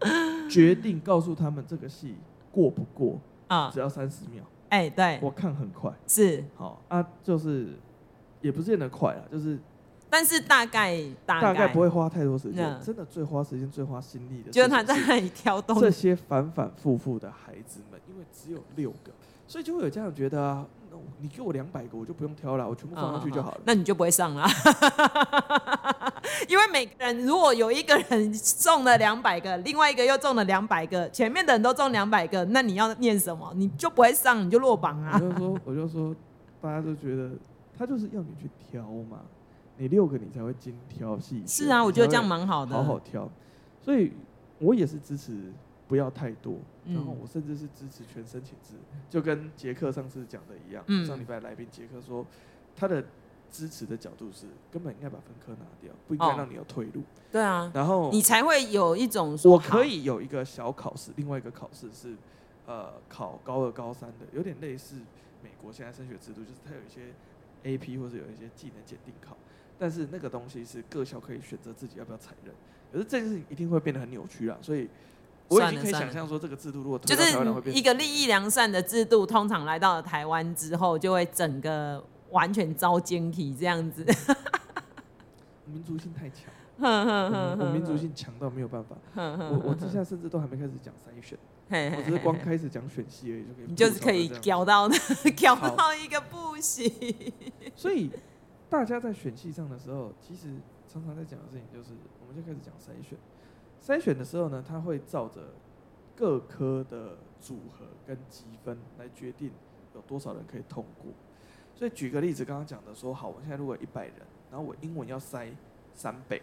[0.48, 2.14] 决定告诉他们这个戏
[2.52, 3.70] 过不过啊？
[3.72, 4.42] 只要三十秒。
[4.68, 5.90] 哎、欸，对，我看很快。
[6.06, 7.68] 是，好啊，就是
[8.40, 9.58] 也不见得快啊，就是，
[10.10, 12.78] 但是大概大概，大概不会花太多时间。
[12.82, 19.10] 真的最花时间、最花心力的，就是他在那里挑动这些反反复复的孩子们，因为只有六个，
[19.46, 20.66] 所以就会有家长觉得啊。
[21.20, 23.56] 你给我两百个，我就不用挑了，我全部放上去就好了。
[23.58, 24.46] 哦、那你就不会上了，
[26.48, 33.52] 因为每个人如果有一个人中了两百个，另外一个又中了两百个，前面的人都中两百个，那你要念什么？
[33.56, 35.12] 你就不会上，你就落榜啊。
[35.14, 36.16] 我就说， 我就说，
[36.60, 37.30] 大家都觉得
[37.76, 39.18] 他就是要你去挑嘛，
[39.76, 41.48] 你六个你才会精挑细选。
[41.48, 43.28] 是啊，我觉得这样蛮好的，好好挑。
[43.80, 44.12] 所以
[44.58, 45.52] 我也是支持。
[45.88, 50.84] 不要太多，然后我甚至是支持全申请制，嗯、就跟杰克上次讲的一样。
[50.86, 52.26] 嗯、上礼拜来宾杰克说，
[52.76, 53.02] 他的
[53.50, 57.00] 支持的角度是根本应该把分科拿掉，不应该让你有退路。
[57.00, 62.14] 哦、对啊，然后你才会有一种说我可以有一个小考试，另外一个考试是
[62.66, 64.96] 呃考高二高三的，有点类似
[65.42, 67.14] 美国现在升学制度，就是它有一些
[67.64, 69.34] AP 或者有一些技能检定考，
[69.78, 72.54] 但是那个东西是各校可以选择自己要不要采认，
[72.92, 74.86] 可是这件事情一定会变得很扭曲啊，所以。
[75.48, 84.04] 我已经可以想象说，这个制度如果就是一个利益良善的制度，通常来到了台湾之后，就会整个完全遭奸体这样子。
[85.64, 88.96] 民族性太强， 我民族性强到没有办法。
[89.14, 91.38] 我我之下甚至都还没开始讲筛选，
[91.96, 93.66] 我只是光开始讲选系而已，就可以。
[93.68, 94.88] 你就是可以屌到
[95.36, 96.90] 屌到一个不行。
[97.74, 98.10] 所以
[98.68, 100.54] 大家在选系上的时候，其实
[100.90, 101.90] 常常在讲的事情就是，
[102.20, 103.18] 我们就开始讲筛选。
[103.82, 105.40] 筛选的时候呢，它会照着
[106.14, 109.50] 各科的组合跟积分来决定
[109.94, 111.12] 有多少人可以通过。
[111.74, 114.14] 所以举个例子，刚刚讲的说，好，我现在如果一百人，
[114.50, 115.48] 然后我英文要筛
[115.94, 116.42] 三倍，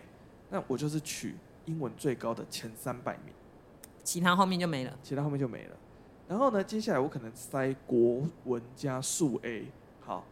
[0.50, 3.34] 那我就是取英文最高的前三百名，
[4.02, 4.98] 其他后面就没了。
[5.04, 5.76] 其他后面就没了。
[6.28, 9.68] 然后呢，接下来我可能筛国文加数 A，
[10.00, 10.26] 好，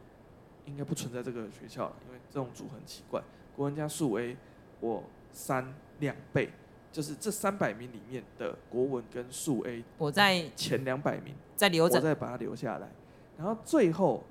[0.66, 3.22] 应该不存在这个学校了，因为这种组很奇怪。
[3.56, 4.38] 国文加数 A，
[4.80, 6.50] 我删两倍。
[6.94, 12.88] 就是这三百名里面的国文跟数 A，我在前两百名再留着，我再把它留下来，
[13.36, 14.24] 然后最后，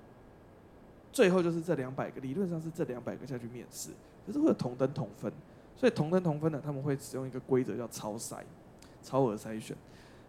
[1.13, 3.91] 最后就是这两百个，理论上是这两百个下去面试，
[4.25, 5.33] 可是会有同等同分，
[5.77, 8.37] 所以同等同分呢，他们会使用一个规则叫超筛，
[9.03, 9.77] 超额筛选，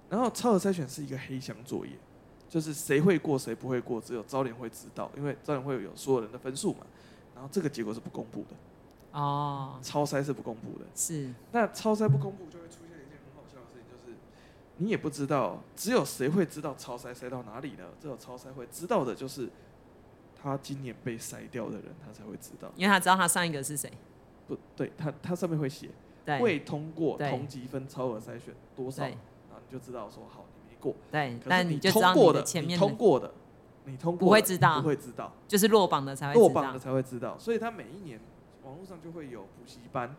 [0.09, 1.91] 然后超额筛选是一个黑箱作业，
[2.49, 6.79] 就是谁会过谁不会过，只有招联会知道，因为招联会有所有人的分数嘛，
[7.36, 8.55] 然后这个结果是不公布的。
[9.14, 11.32] 哦，超筛是不公布的，是。
[11.51, 14.18] 那超筛不公布，就会出现一件很好笑的事情，就是
[14.78, 17.86] 你也不知道，只有谁会知道超筛筛到哪里呢？
[18.01, 19.47] 只有超筛会知道的，就是
[20.36, 23.91] 他今年被筛掉的人，他才会知道，因为他知道他上一个是谁。
[24.47, 25.91] 不对，他他上面会写，
[26.41, 29.14] 未通过同级分超额筛选多少，然
[29.51, 30.95] 后你就知道说好，你没过。
[31.11, 33.32] 对，但是你通过的，你通过的，
[33.86, 38.20] 你通过不会知道，不会知道，就是落榜的才会落榜的才会知道，所以他每一年。
[38.66, 40.16] 网络上就会有补习班，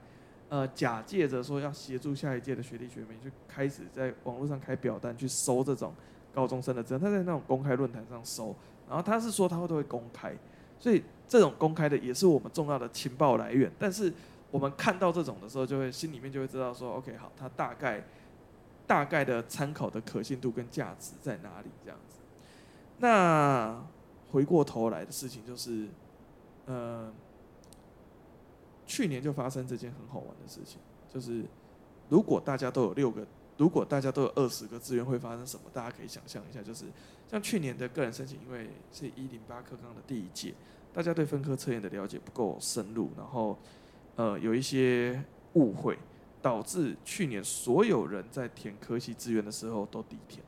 [0.48, 5.94] 呃，假借着说要协助下一届的学弟学妹，就开始在网络上开表单去收这种
[6.34, 6.98] 高中生的资料。
[6.98, 8.54] 他在那种公开论坛上收，
[8.88, 10.36] 然后他是说他会都会公开，
[10.78, 13.72] 所以这种公开的也是我们重要的情报来源。
[13.78, 14.12] 但是
[14.50, 18.04] 我们看到这种的时候，就会心里面就会知道说，OK，好，他大概
[18.86, 22.18] 大概的参考的可信度跟价值在哪里这样子。
[22.98, 23.82] 那
[24.30, 25.88] 回过头来的事情就是，
[26.66, 27.10] 呃。
[28.86, 30.78] 去年就发生这件很好玩的事情，
[31.12, 31.44] 就是
[32.08, 33.26] 如果大家都有六个，
[33.56, 35.62] 如果大家都有二十个志愿，会发生什么？
[35.72, 36.84] 大家可以想象一下，就是
[37.30, 40.54] 像去年的个人申请，因为是一零八课纲的第一届，
[40.92, 43.58] 大家对分科测验的了解不够深入，然后
[44.16, 45.22] 呃有一些
[45.54, 45.98] 误会，
[46.42, 50.42] 导致去年所有人在填科系志愿的时候都底填。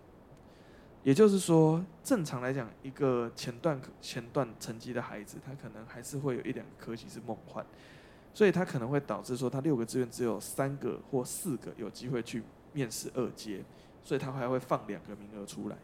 [1.02, 7.64] 也就是说，正常来讲，一个前段前段成绩的孩子，他可能还是会有一两个科系是梦幻。
[8.36, 12.42] 所以他可能会导致说他六个志愿只有三个或四个有机会去
[12.74, 13.64] 面试二阶，
[14.04, 15.76] 所以他还会放两个名额出来。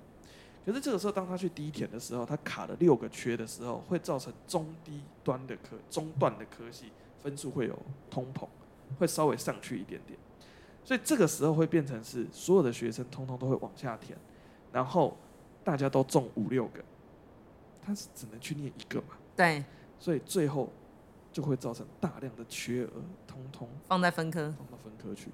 [0.62, 6.92] 可是这个时候，当他去低一填的时候，他卡了六个缺的时候，会造成中低端的科、中段的科系
[7.22, 7.78] 分数会有
[8.10, 8.46] 通膨，
[8.98, 10.18] 会稍微上去一点点。
[10.84, 14.18] 所以这个时候会变成是所有的学生通通都会往下填，
[14.70, 15.16] 然后
[15.64, 16.84] 大家都中五六个，
[17.80, 19.16] 他是只能去念一个嘛？
[19.34, 19.64] 对。
[19.98, 20.70] 所以最后
[21.32, 22.90] 就会造成大量的缺额，
[23.26, 25.30] 通通放在分科，放到分科去，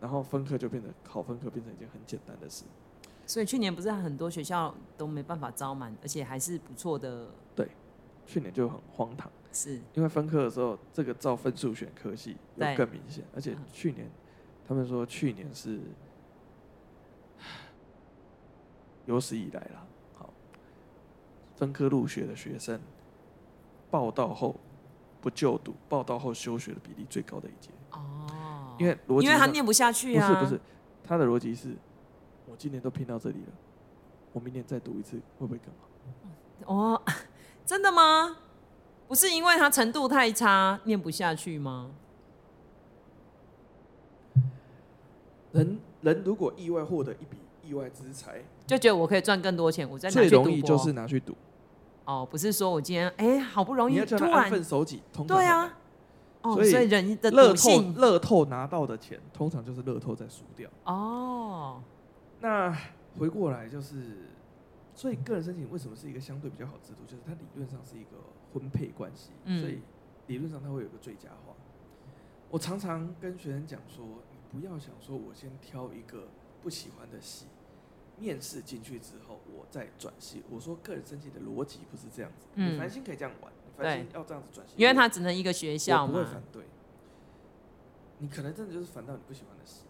[0.00, 2.64] 然后分科就变得考分科变成一件很简单的事。
[3.26, 7.28] 所以去年不是很多学校都没办法招满，而且还是不错的。
[7.54, 7.68] 对，
[8.24, 14.08] 去年就很荒唐，是因为分科的时候，这个照分数选科系又更明显，而且去年
[14.66, 15.80] 他们说去年是
[19.06, 20.30] 有史以来了，好，
[21.56, 22.80] 分科入学的学生
[23.90, 24.54] 报到后
[25.26, 27.68] 不就读，报道后休学的比例最高的一届。
[27.90, 30.60] 哦，因为逻辑因为他念不下去啊，不是不是，
[31.02, 31.74] 他的逻辑是。
[32.48, 33.52] 我今年都拼到这里了，
[34.32, 36.72] 我明年再读一次会不会更好？
[36.72, 37.02] 哦，
[37.66, 38.36] 真的吗？
[39.08, 41.90] 不是因为他程度太差，念不下去吗？
[45.50, 51.34] 人人如果意外获得一笔意外之财，就觉得我可以赚更多钱，我再拿去最容易就是拿去赌。
[52.06, 55.78] 哦，不是说我今天哎、欸，好不容易你要叫他安分守己，突然对啊，
[56.42, 60.70] 哦，所以人的乐透乐透拿到的钱，通常就是乐透在输掉。
[60.84, 61.82] 哦。
[62.40, 62.74] 那
[63.18, 64.28] 回过来就是，
[64.94, 67.02] 所以个人申请为什么是一个相对比较好制度？
[67.06, 68.10] 就是它理论上是一个
[68.52, 69.80] 婚配关系，嗯、所以
[70.28, 71.54] 理论上它会有个最佳化。
[72.50, 74.04] 我常常跟学生讲说，
[74.52, 76.28] 你不要想说我先挑一个
[76.62, 77.46] 不喜欢的系，
[78.18, 80.42] 面试进去之后我再转系。
[80.50, 86.12] 我说个人申请的逻辑不是这样子，嗯、你繁星可以这样玩，你繁星要这样子转系，因为它只能一个学校嘛。
[86.14, 86.64] 我不会反对，
[88.18, 89.82] 你可能真的就是反到你不喜欢的系，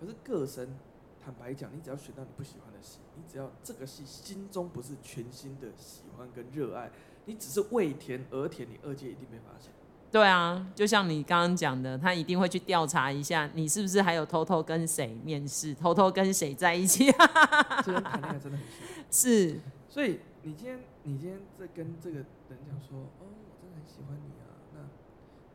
[0.00, 0.76] 可是个申。
[1.24, 6.90] 坦白讲，你只要选到你不喜欢的系，你只要这个系心中不是全新的喜欢跟热爱，
[7.26, 9.70] 你只是为填而填，你二阶一定没发现。
[10.12, 17.06] 对啊，就像你刚刚讲的，他一定会去调查一下，你是不是还有偷偷跟谁面试，偷偷跟谁在一起。
[17.82, 18.86] 这跟谈恋爱真的很像。
[19.10, 19.58] 是，
[19.88, 22.26] 所以你今天你今天在跟这个人
[22.68, 24.80] 讲说，哦，我真的很喜欢你啊，那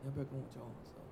[0.02, 1.04] 你要不要跟我交往的时候，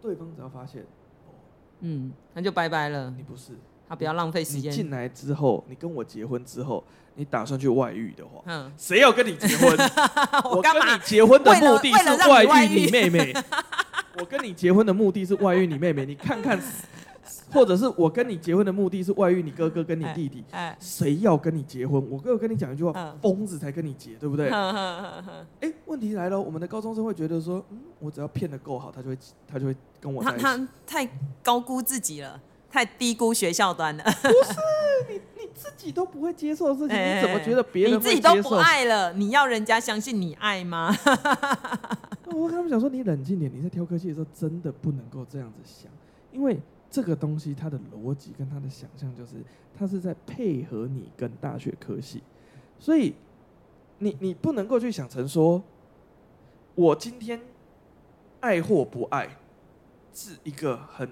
[0.00, 0.82] 对方只要发现，
[1.26, 1.34] 哦，
[1.80, 3.10] 嗯，那就拜拜了。
[3.16, 3.54] 你不是。
[3.88, 4.70] 他不要浪费时间。
[4.70, 6.84] 进来之后，你跟我结婚之后，
[7.20, 9.76] 你打算去外遇的话，嗯，谁要跟你结婚？
[10.50, 13.34] 我跟你结婚的目的是外遇你妹妹。
[14.18, 16.06] 我跟你结婚的目的是外遇你妹妹。
[16.06, 16.58] 你看看，
[17.52, 20.42] 或者是我跟你结婚的目的是外遇你哥哥跟你弟弟。
[20.50, 22.02] 哎，谁要跟你结婚？
[22.10, 24.48] 我哥哥跟你讲一句话，疯子才跟你结，对不对？
[24.48, 30.42] 哎，问题来了，我们的高中生会觉得说，嗯，我只要骗的够好，他就会他就会跟我在一起。
[30.42, 31.08] 他他太
[31.42, 32.40] 高估自己了。
[32.72, 34.04] 太低估学校端了。
[34.04, 34.54] 不是
[35.08, 35.20] 你你
[35.60, 38.14] 自己都不会接受的事情，欸、你怎么觉得别人会接受？
[38.14, 40.90] 你自己都不爱了，你要人家相信你爱吗？
[42.32, 45.92] 我跟他们讲说，你冷静点，你在挑科技的时候真的不能够这样子想，
[46.32, 46.58] 因为
[46.90, 49.34] 这个东西它的逻辑跟它的想象就是，
[49.76, 52.22] 它是在配合你跟大学科系，
[52.78, 53.14] 所以
[53.98, 55.62] 你你不能够去想成说，
[56.74, 57.40] 我今天
[58.40, 59.36] 爱或不爱
[60.14, 61.10] 是一个很。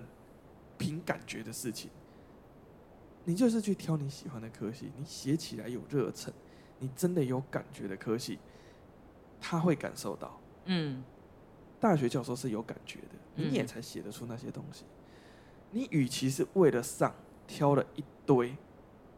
[0.81, 1.91] 凭感觉的事情，
[3.29, 6.33] 你就是去挑你喜欢的科系，你写起来有热忱，
[6.79, 8.39] 你真的有感觉的科系，
[9.39, 10.41] 他会感受到。
[10.65, 11.05] 嗯，
[11.79, 14.85] 大学教授是有感觉的，你也才写得出那些东西。
[15.73, 17.15] 你与其是为了上
[17.47, 18.57] 挑了一堆，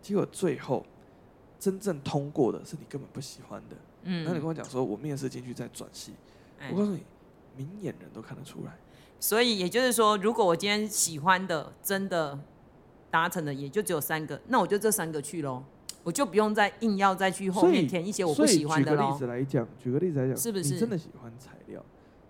[0.02, 0.84] 结果最后
[1.61, 3.76] 真正通过的是你根本不喜欢的。
[4.02, 6.14] 嗯，那你跟我讲说我面试进去再转系，
[6.72, 7.04] 我告诉你，
[7.56, 8.76] 明眼人都看得出来。
[9.20, 12.36] 所以也就是说，如果我今天喜欢的真的
[13.11, 15.62] 达成的，也就只有三个，那我就这三个去喽，
[16.02, 19.02] 我就不用再硬要再去后面填一些我不喜欢的喽。
[19.02, 21.84] 举个例子来讲，举个例子来讲，是不是你真的喜欢材料？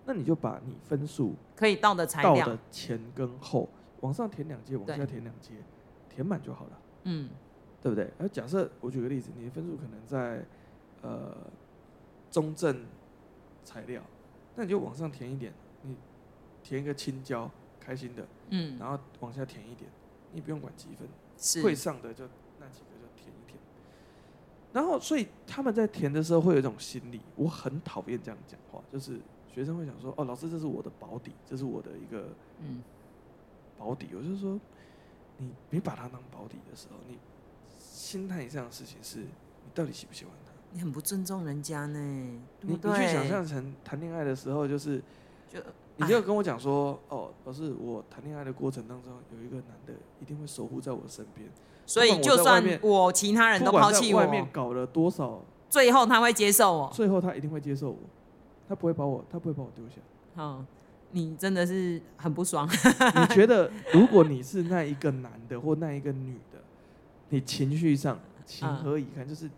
[0.05, 3.69] 那你就把你分数可以到的材料的前跟后
[3.99, 5.51] 往上填两阶，往下填两阶，
[6.09, 6.79] 填满就好了。
[7.03, 7.29] 嗯，
[7.81, 8.11] 对不对？
[8.17, 10.43] 而假设我举个例子，你的分数可能在
[11.01, 11.37] 呃
[12.31, 12.83] 中正
[13.63, 14.01] 材料，
[14.55, 15.53] 那你就往上填一点。
[15.83, 15.95] 你
[16.63, 19.89] 填一个青椒，开心的，嗯，然后往下填一点，
[20.33, 21.07] 你不用管积分，
[21.37, 22.25] 是会上的就
[22.59, 23.57] 那几个就填一填。
[24.73, 29.19] 然后，所以他们在填的时候会有一种心理，我很讨厌这样讲话，就是
[29.53, 32.29] 学生会想说，哦，老师，这是我的保底，这是我的一个
[32.59, 32.81] 嗯
[33.77, 34.07] 保底。
[34.13, 34.59] 我就是说，
[35.37, 37.17] 你你把它当保底的时候，你
[37.79, 40.51] 心态这样的事情是，你到底喜不喜欢他？
[40.71, 41.99] 你很不尊重人家呢，
[42.61, 45.01] 你你去想象成谈恋爱的时候，就是。
[45.53, 45.59] 就
[46.01, 51.47] 你就跟我讲说，哦，老师，我谈恋爱的过程当中有一个男的一定会守护在我身边，
[51.85, 57.97] 所以就算我其他人都抛弃我，外面搞了多少，最后他会接受我，最后他一定会接受我，
[58.67, 59.95] 他不会把我，他不会把我丢下。
[60.35, 60.63] 好，
[61.11, 62.67] 你真的是很不爽。
[62.67, 66.59] 你 觉得如果你是那一个男的或那一个女的，
[67.29, 69.25] 你情绪上情何以堪？
[69.25, 69.49] 嗯、就是。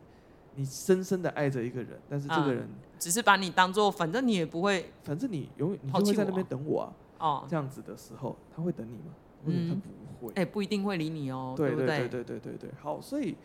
[0.56, 6.94] 你深深的爱着一个人，但是这个人、嗯、只是把你当做，反正你也不会，反正你永远你就会在那边等我啊。
[7.20, 9.14] 哦，这样子的时候，他会等你吗？
[9.46, 10.34] 嗯，他不会。
[10.34, 11.54] 哎、欸，不一定会理你哦。
[11.56, 12.70] 对对对对对对对。
[12.82, 13.36] 好，所以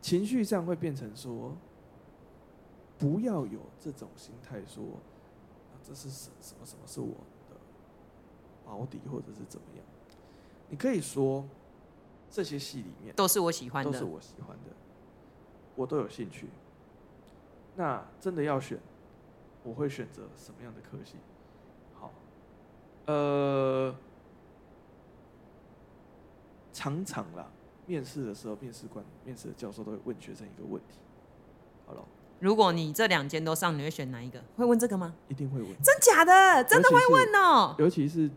[0.00, 1.56] 情绪上会变成说，
[2.98, 4.84] 不要有这种心态，说
[5.72, 7.08] 啊，这是什什么什么是我
[7.48, 7.56] 的
[8.64, 9.84] 保底，或者是怎么样？
[10.68, 11.44] 你可以说
[12.30, 14.70] 这些戏里面都是我喜欢的，都是我喜欢的。
[15.76, 16.48] 我都有兴趣，
[17.76, 18.78] 那真的要选，
[19.62, 21.16] 我会选择什么样的科系？
[21.94, 22.12] 好，
[23.06, 23.94] 呃，
[26.72, 27.46] 常常啦，
[27.86, 30.98] 面试的时候，面试官、面试的教授都会问学生一个问题。
[31.86, 32.04] 好了，
[32.40, 34.42] 如果你这两间都上，你会选哪一个？
[34.56, 35.14] 会问这个吗？
[35.28, 35.70] 一定会问。
[35.82, 36.64] 真假的？
[36.64, 37.74] 真的会问哦？
[37.78, 38.30] 尤其是，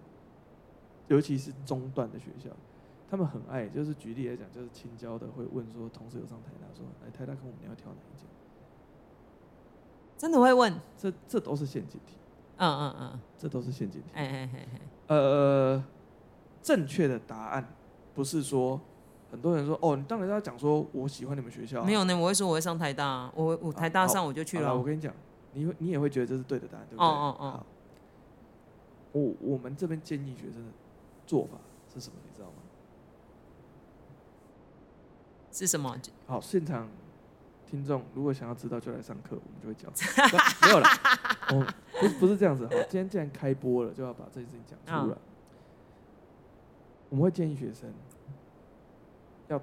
[1.07, 2.49] 尤其是中段的学校。
[3.13, 8.27] 他们很爱，就是举例来讲，就是青椒的会问说，同事有上台大，说来台大跟我们你要挑哪一间？
[10.17, 10.73] 真的会问？
[10.97, 12.15] 这这都是陷阱题。
[12.57, 14.07] 嗯嗯嗯，这都是陷阱题。
[14.15, 14.81] 哎哎哎哎。
[15.15, 15.83] 呃，
[16.63, 17.63] 正确的答案
[18.15, 18.81] 不是说
[19.29, 21.83] 很多人说哦，你当然要讲说我喜欢你们学校。
[21.83, 24.75] 没有呢，我会说我会上台大，啊我我台大上我就去了。
[24.75, 25.13] 我跟你讲，
[25.51, 27.05] 你会你也会觉得这是对的答案，对不对？
[27.05, 27.65] 哦哦哦。
[29.11, 30.71] 我我们这边建议学生的
[31.27, 31.59] 做法
[31.93, 32.15] 是什么？
[32.27, 32.55] 你知道吗？
[35.53, 35.95] 是什么？
[36.25, 36.89] 好，现场
[37.67, 39.87] 听众如果想要知道，就来上课，我们就会教。
[40.65, 40.87] 没有了，
[41.49, 42.65] 哦，不是不是这样子。
[42.65, 45.17] 好，今天既然开播了，就要把这件事情讲出来。
[47.09, 47.93] 我们会建议学生
[49.47, 49.61] 要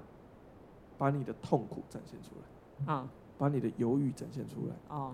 [0.97, 4.95] 把你的痛苦展现出来，啊，把你的犹豫展现出来。
[4.95, 5.13] 哦，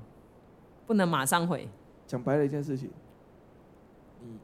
[0.86, 1.68] 不能马上回。
[2.06, 2.92] 讲白了一件事情，
[4.22, 4.38] 你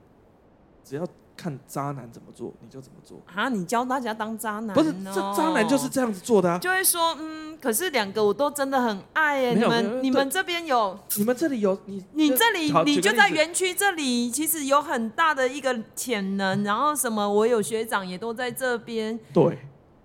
[0.83, 1.07] 只要。
[1.43, 3.49] 看渣男怎么做，你就怎么做啊！
[3.49, 4.69] 你教大家当渣男？
[4.69, 6.57] 哦，不是，这渣男就是这样子做的啊。
[6.57, 9.53] 就会说，嗯，可是两个我都真的很爱耶。
[9.53, 16.63] 你们你们这边有，你们这里有你，你这里你就在园区这里，其实有很大的一个潜能。
[16.63, 19.19] 然后什么，我有学长也都在这边。
[19.33, 19.57] 对，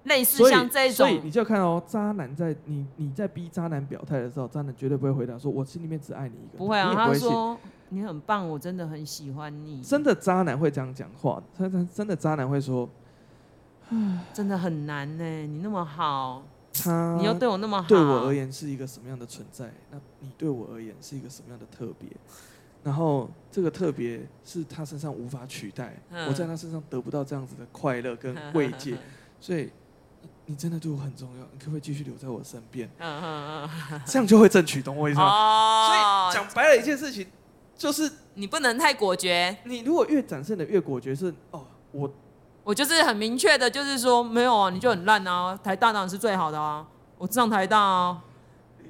[0.08, 6.58] 类似像这种，所以你就看哦，渣男在你你在逼渣男表态的时候，渣男绝对不会回答说，我心里面只爱你一个。
[6.58, 7.56] 不会啊，他说。
[7.90, 9.80] 你很棒，我真的很喜欢你。
[9.82, 12.86] 真的渣男会这样讲话，真的真的渣男会说，
[14.34, 15.24] 真的很难呢。
[15.24, 19.72] 你那么好，他你又对我那么好，对我而言是一个什么样的存在？
[19.90, 22.10] 那你对我而言是一个什么样的特别？
[22.84, 25.96] 然后这个特别是他身上无法取代，
[26.28, 28.98] 我在他身上得不到这样子的快乐跟慰藉，
[29.40, 29.70] 所以
[30.50, 32.88] 你真的对我很重要，你可不可以继续留在我身边？
[32.98, 35.86] 嗯嗯嗯 这样就会争取，懂我意思吗？
[35.86, 37.26] 所以讲白了一件事情。
[37.76, 39.56] 就是你不能太果决。
[39.62, 42.10] 你如果越展现的越果决，是哦，我
[42.64, 45.56] 我就是很明确的，就是说没有啊，你就很烂啊。
[45.62, 46.84] 台大当然是最好的啊，
[47.18, 48.24] 我上台大啊，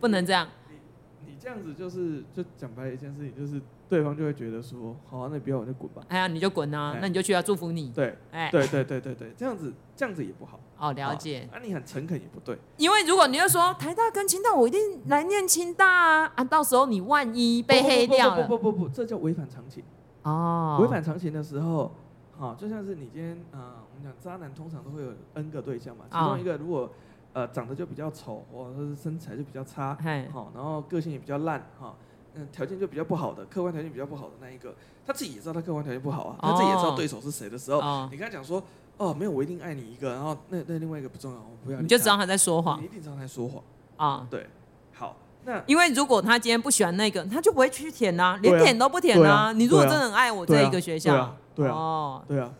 [0.00, 0.48] 不能这样。
[0.70, 0.78] 你
[1.26, 6.02] 你这样子就是就讲白了一件事情，就是对方就会觉得说，好啊，那你不要，我就滚吧。
[6.08, 7.90] 哎呀，你就滚啊，那你就去啊，祝福你。
[7.90, 10.58] 对，哎，对对对对对，这样子这样子也不好。
[10.78, 11.48] 哦，了解。
[11.50, 16.32] 那、啊、你很诚恳也不对，因为如果你要说台大跟清大，我一定来念清大啊！
[16.36, 19.82] 啊，到时候你万一被黑掉了，不不不这叫违反常情。
[20.22, 21.92] 哦，违反常情的时候，
[22.38, 26.88] 好，就像是你今天啊、呃，我们讲渣男通常都会有 N 个对象嘛，其中一个如果
[27.32, 29.98] 呃长得就比较丑，或者是身材就比较差，
[30.32, 31.96] 好，然后个性也比较烂，哈，
[32.34, 34.74] 嗯，条件就比较不好的，客观条件比较不好的那一个，
[35.04, 38.62] 他自己也知道他客观条件不好啊，他自己也知道对手是谁的时候，你跟他讲说。
[38.98, 41.84] 哦，没有，我一定爱你一个，然后那那另外一个不重要，我不要你。
[41.84, 42.80] 你就知道他在说谎。
[42.80, 43.62] 你一定知道他在说谎
[43.96, 44.26] 啊？
[44.28, 44.44] 对，
[44.92, 49.52] 好，那因为如果他今天不喜欢那个，他就不会去舔啊，连舔都不舔啊。
[49.52, 52.52] 你如果真的很爱我这一个学校，对啊，对啊，哦，对啊，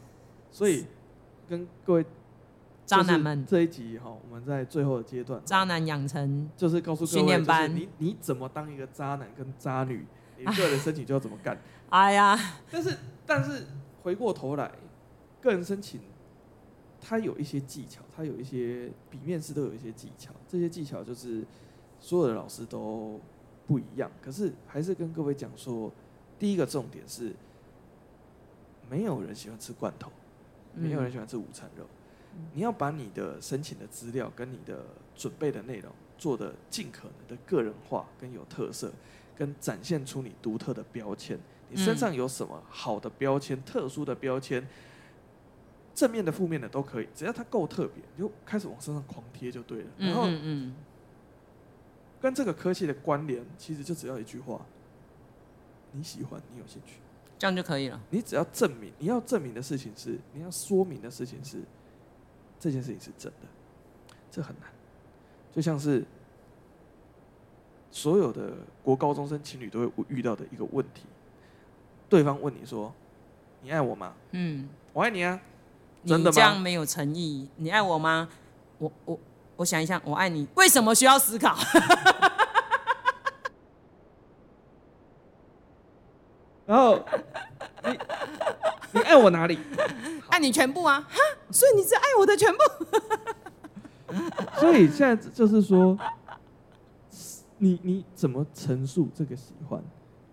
[0.52, 0.86] 所以
[1.48, 2.04] 跟各位
[2.86, 10.06] 渣男们这一集哈，我们在最后的阶段，渣男养成就是告诉各位，就是你你怎么当一个渣男跟渣女，
[10.38, 11.60] 你个人申请就要怎么干。
[11.90, 12.38] 哎呀，
[12.70, 13.66] 但是但是
[14.04, 14.70] 回过头来，
[15.40, 16.00] 个人申请。
[17.08, 21.42] 他有一些技巧，他有一些比面试都有一些技巧，这些技巧就是
[21.98, 23.18] 所有的老师都
[23.66, 24.10] 不一样。
[24.20, 25.90] 可是还是跟各位讲说，
[26.38, 27.32] 第一个重点是，
[28.90, 30.12] 没有人喜欢吃罐头，
[30.74, 31.86] 没有人喜欢吃午餐肉。
[32.52, 34.84] 你要把你的申请的资料跟你的
[35.16, 38.92] 准备的内容做的尽可能的个人化跟有特色，
[39.34, 41.40] 跟展现出你独特的标签。
[41.70, 44.66] 你身上有什么好的标签、特殊的标签，
[45.98, 49.86] 正面的、负面的都可以，只要它够特别，你就开始往身上狂贴就对了。
[49.98, 50.72] 然后，嗯
[52.20, 54.64] 跟这个科技的关联，其实就只要一句话：
[55.90, 57.00] 你喜欢，你有兴趣，
[57.36, 58.00] 这样就可以了。
[58.10, 61.58] 你只要证明，你要证明的事情是，你要说明的事情是，
[62.60, 63.48] 这件事情是真的，
[64.30, 64.70] 这很难，
[65.52, 66.04] 就像是。
[67.90, 71.04] 所有的国高中生情侣都会遇到的一个问题，
[72.06, 72.92] 对方问你说
[73.64, 75.40] ：“你爱我吗？”嗯，我爱你啊。
[76.06, 76.30] 真的吗？
[76.30, 77.48] 你这样没有诚意。
[77.56, 78.28] 你爱我吗？
[78.78, 79.18] 我我
[79.56, 80.46] 我想一下，我爱你。
[80.54, 81.56] 为什么需要思考？
[86.66, 87.02] 然后
[87.84, 87.98] 你
[88.92, 89.58] 你爱我哪里？
[90.28, 91.00] 爱你全部啊！
[91.08, 91.16] 哈，
[91.50, 92.58] 所以你是爱我的全部。
[94.60, 95.98] 所以现在就是说。
[97.60, 99.82] 你你怎么陈述这个喜欢，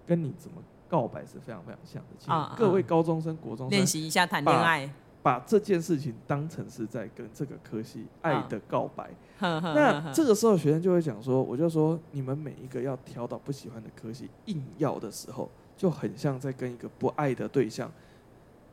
[0.06, 0.58] 跟你怎么
[0.88, 2.10] 告白是非常非常像的。
[2.20, 4.88] 请各位高中生、国中生练习一下谈恋爱，
[5.26, 9.10] 把这件事情当成是在跟这个科系爱的告白。
[9.42, 17.92] 那这个时候学生就会讲说，我就说你们每一个要挑到不喜欢的科系硬要的时候，就很像在跟一个不爱的对象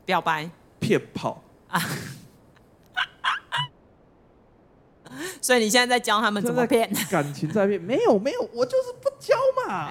[0.05, 0.47] 表白、
[0.79, 1.81] 骗炮啊。
[5.41, 7.81] 所以你现在在教他们怎么骗 感情在骗？
[7.81, 9.33] 没有没有，我就是不教
[9.65, 9.87] 嘛。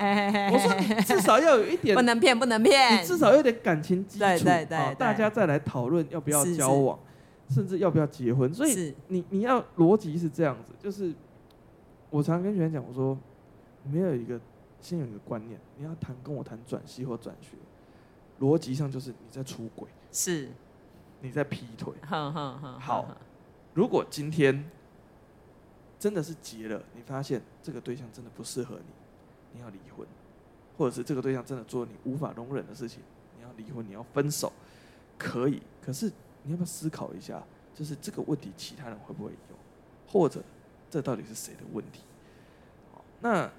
[0.52, 6.98] 我说你至少要有一点，不能骗不能骗，你至少有点感情基础，对对对，好，大家再来讨论要不要交往，
[7.48, 8.52] 甚至要不要结婚。
[8.52, 11.14] 所以你你要逻辑是这样子，就是
[12.10, 13.16] 我常跟学员讲，我说
[13.90, 14.38] 没有一个
[14.80, 17.56] 先有一个观念，你要谈跟我谈转系或转学，
[18.40, 20.48] 逻辑上就是你在出轨，是
[21.22, 21.94] 你在劈腿。
[22.06, 23.16] 好，
[23.72, 24.64] 如果今天。
[26.02, 28.92] 真的是结了，你发现这个对象真的不适合你，
[29.54, 30.06] 你要离婚，
[30.76, 33.00] 或者是这个对象真的做你无法容忍的事情，
[33.36, 34.52] 你要离婚，你要分手，
[35.18, 35.62] 可以。
[35.84, 36.06] 可是
[36.42, 37.42] 你要不要思考一下，
[37.74, 39.56] 就是这个问题其他人会不会有，
[40.06, 40.42] 或者
[40.90, 42.00] 这到底是谁的问题？
[43.20, 43.50] 那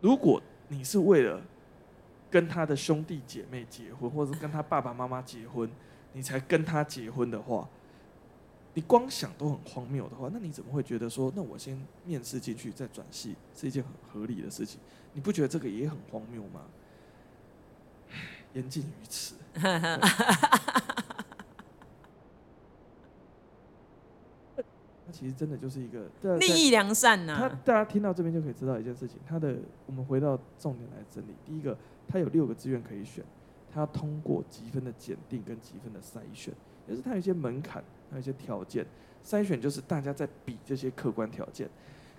[0.00, 1.40] 如果你是为了
[2.30, 5.70] 跟他的兄弟姐妹结婚，或者是跟他爸爸妈妈结婚，
[6.12, 7.68] 你才跟他结婚的话，
[8.74, 14.80] 你光想都很荒谬的话，那你怎么会觉得说，那我先面试进去再转系是一件很合理的事情？
[15.12, 16.62] 你不觉得这个也很荒谬吗？
[18.52, 19.36] 言尽于此。
[25.06, 26.08] 那其实真的就是一个
[26.38, 27.48] 利益良善呐、啊。
[27.48, 29.56] 他大家听到这边就可以知道一件事情，他的
[29.86, 31.34] 我们回到重点来整理。
[31.44, 31.76] 第一个，
[32.08, 33.24] 他有六个志愿可以选，
[33.72, 36.52] 他要通过积分的检定跟积分的筛选，
[36.86, 37.82] 也是它有一些门槛。
[38.10, 38.86] 还有一些条件
[39.26, 41.68] 筛选，就是大家在比这些客观条件，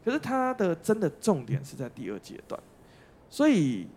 [0.04, 2.62] 可是它的真的重点是在第二阶段，
[3.30, 3.88] 所以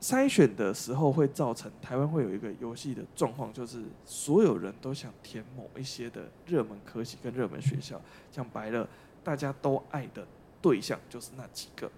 [0.00, 8.00] 筛选的时候会造成台湾会有一个游戏的状况，就是所有人都想填某一些的热门科系跟热门学校，
[8.30, 8.88] 讲白了，
[9.22, 10.26] 大家都爱的
[10.62, 11.90] 对象就是那几个，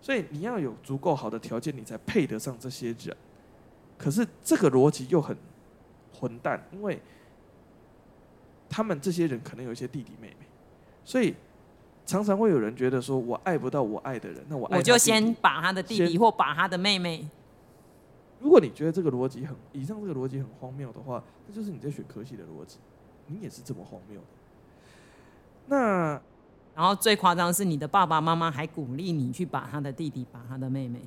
[0.00, 3.16] 所以你要有足够好的条件，你才配得上这些人。
[3.98, 5.36] 可是这个逻辑又很
[6.12, 7.00] 混蛋，因为。
[8.74, 10.46] 他们这些人可能有一些弟弟妹妹，
[11.04, 11.32] 所以
[12.04, 17.24] 常常会有人觉得说：“我爱不到我爱的人，那我爱我就先把他的弟弟或把他的妹妹。”
[18.42, 22.78] 如果你觉得这个逻辑很，以上这个逻辑很荒谬的话，那就是你在选科系的逻辑，
[23.28, 24.26] 你也是这么荒谬的。
[25.68, 26.20] 那
[26.74, 31.00] 然后最夸张是，你的爸爸妈妈还鼓励你去把他的弟弟、把他的妹妹。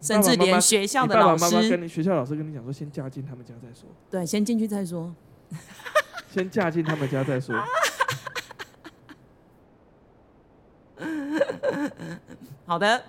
[0.00, 3.88] 甚至连学校的老师，爸爸妈妈跟你学校老师跟你讲说，先嫁进他们家再说。
[4.08, 5.12] 对，先进去再说。
[6.30, 7.54] 先嫁进他们家再说。
[12.64, 13.02] 好的。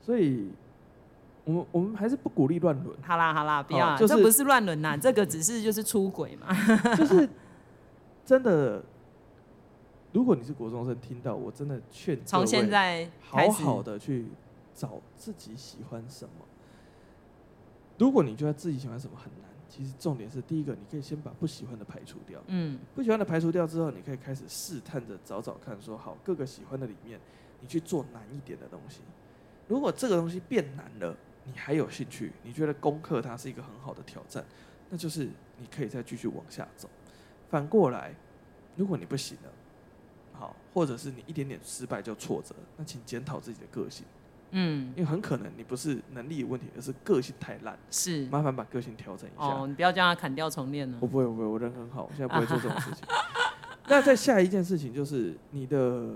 [0.00, 0.50] 所以，
[1.44, 2.96] 我们我们还是不鼓励乱伦。
[3.02, 6.48] 好啦好啦，不要，这不是乱伦呐，这个只是就是出轨嘛。
[6.96, 7.28] 就是
[8.24, 8.82] 真的，
[10.12, 14.26] 如果你是国中生，听到我真的劝，从现在好好的去。
[14.78, 16.46] 找自己喜欢什么。
[17.98, 22.40] 如果你觉得自己喜欢什么很难，其实重点是第一个，你可以先把不喜欢的排除掉。
[22.46, 27.18] 嗯，不喜欢的排除掉之后，你可以开始试探着找找看，说好各个喜欢的里面，
[27.60, 29.00] 你去做难一点的东西。
[29.66, 34.44] 如果这个东西变难了，你还有兴趣，你觉得攻克它是一个很好的挑战，
[34.88, 35.28] 那就是
[35.58, 36.88] 你可以再继续往下走。
[37.50, 38.14] 反过来，
[38.76, 39.50] 如果你不行了，
[40.32, 44.06] 好，或者是你一点点失败就挫折，那请检讨自己的个性。
[44.50, 47.78] 嗯，因为很可能你不是能力有问题，而是个性太烂。
[47.90, 49.46] 是，麻烦把个性调整一下。
[49.46, 50.98] 哦，你不要叫他砍掉重练了。
[51.00, 53.04] 我不会，我不会，我人很好，我现在不会做这种事情。
[53.88, 56.08] 那再下一件事情就是你的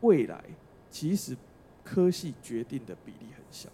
[0.00, 0.42] 未来，
[0.90, 1.36] 其实
[1.84, 3.68] 科系决定的比例很小。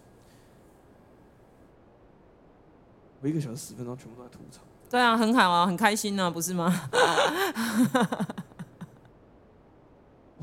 [3.21, 4.61] 我一个小时十分钟全部都在吐槽。
[4.89, 6.71] 对啊，很好啊，很开心、啊，不是吗？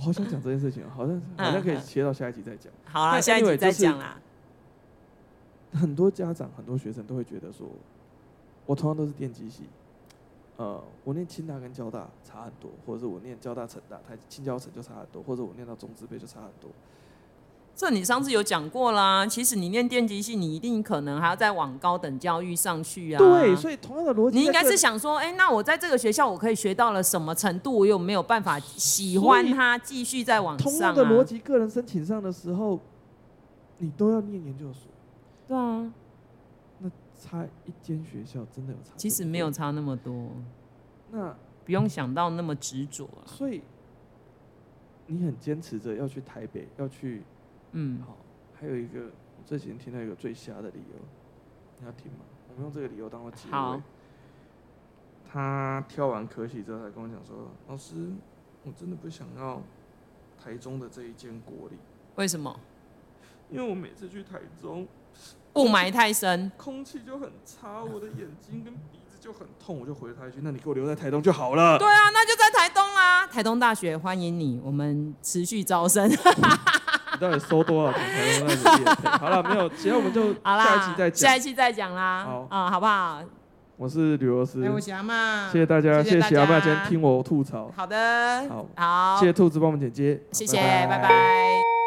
[0.01, 2.72] 我好想讲这件事情，好像好像可以切到下一集再讲。
[2.85, 4.18] 好啦，下一集再讲啦。
[5.72, 7.68] 很多家长、很多学生都会觉得说，
[8.64, 9.64] 我同样都是电机系，
[10.56, 16.70] 呃，我念清大跟交大差很多，或者是我念交大、成大、台清交成就差很多，或者我念到中职辈就差很多。
[17.81, 19.27] 这你上次有讲过啦。
[19.27, 23.19] 其实你念电机系，你一定可能还要再往高等教育上去啊。
[23.19, 27.74] 对，所以同样的逻辑，你应该是想说，哎，那我在这个学校我可以学到了什么程度？
[27.74, 30.70] 我有没有办法喜欢它，继续再往上啊？
[30.70, 32.78] 同样的逻辑，个人申请上的时候，
[33.78, 34.82] 你都要念研究所。
[35.48, 35.90] 对啊，
[36.81, 38.93] 那差一间学校真的有差？
[38.98, 40.27] 其实没有差那么多。
[41.12, 41.35] 那
[41.65, 43.24] 不用想到那么执着啊。
[43.24, 43.62] 所以
[45.07, 47.23] 你很坚持着要去台北，要去。
[47.72, 48.16] 嗯，好，
[48.59, 50.98] 还有一个，我这几天听到一个最瞎的理由，
[51.78, 52.18] 你要听吗？
[52.48, 53.52] 我们用这个理由当做结尾。
[53.52, 53.80] 好。
[55.32, 57.94] 他挑完科系之后，才跟我讲说：“老师，
[58.64, 59.62] 我真的不想要
[60.42, 61.76] 台中的这一间国立。”
[62.16, 62.59] 为什么？
[63.48, 64.88] 因为我每次去台中，
[65.55, 70.40] 雾霾太深，空气就很差，我的眼睛跟鼻子就很痛，我就回他一句。
[70.42, 71.78] 那你给我留在台东就好了。
[71.78, 76.10] 对啊，那就在台东啊，台东大学欢迎你，我们持续招生。
[77.20, 79.09] 到底收多少钱才能让你？
[79.18, 81.30] 好了，没有，其他我们就 下一期再讲。
[81.30, 82.24] 下一期再讲啦。
[82.24, 83.20] 好啊，好不好？
[83.76, 84.62] 我是吕罗斯。
[84.64, 85.48] 哎，我是阿妈。
[85.51, 87.70] 谢谢大家，谢谢阿妈今天听我吐槽。
[87.76, 88.44] 好的。
[88.48, 90.20] 好，好，谢谢兔子帮我们剪接。
[90.32, 91.80] 谢谢，拜拜。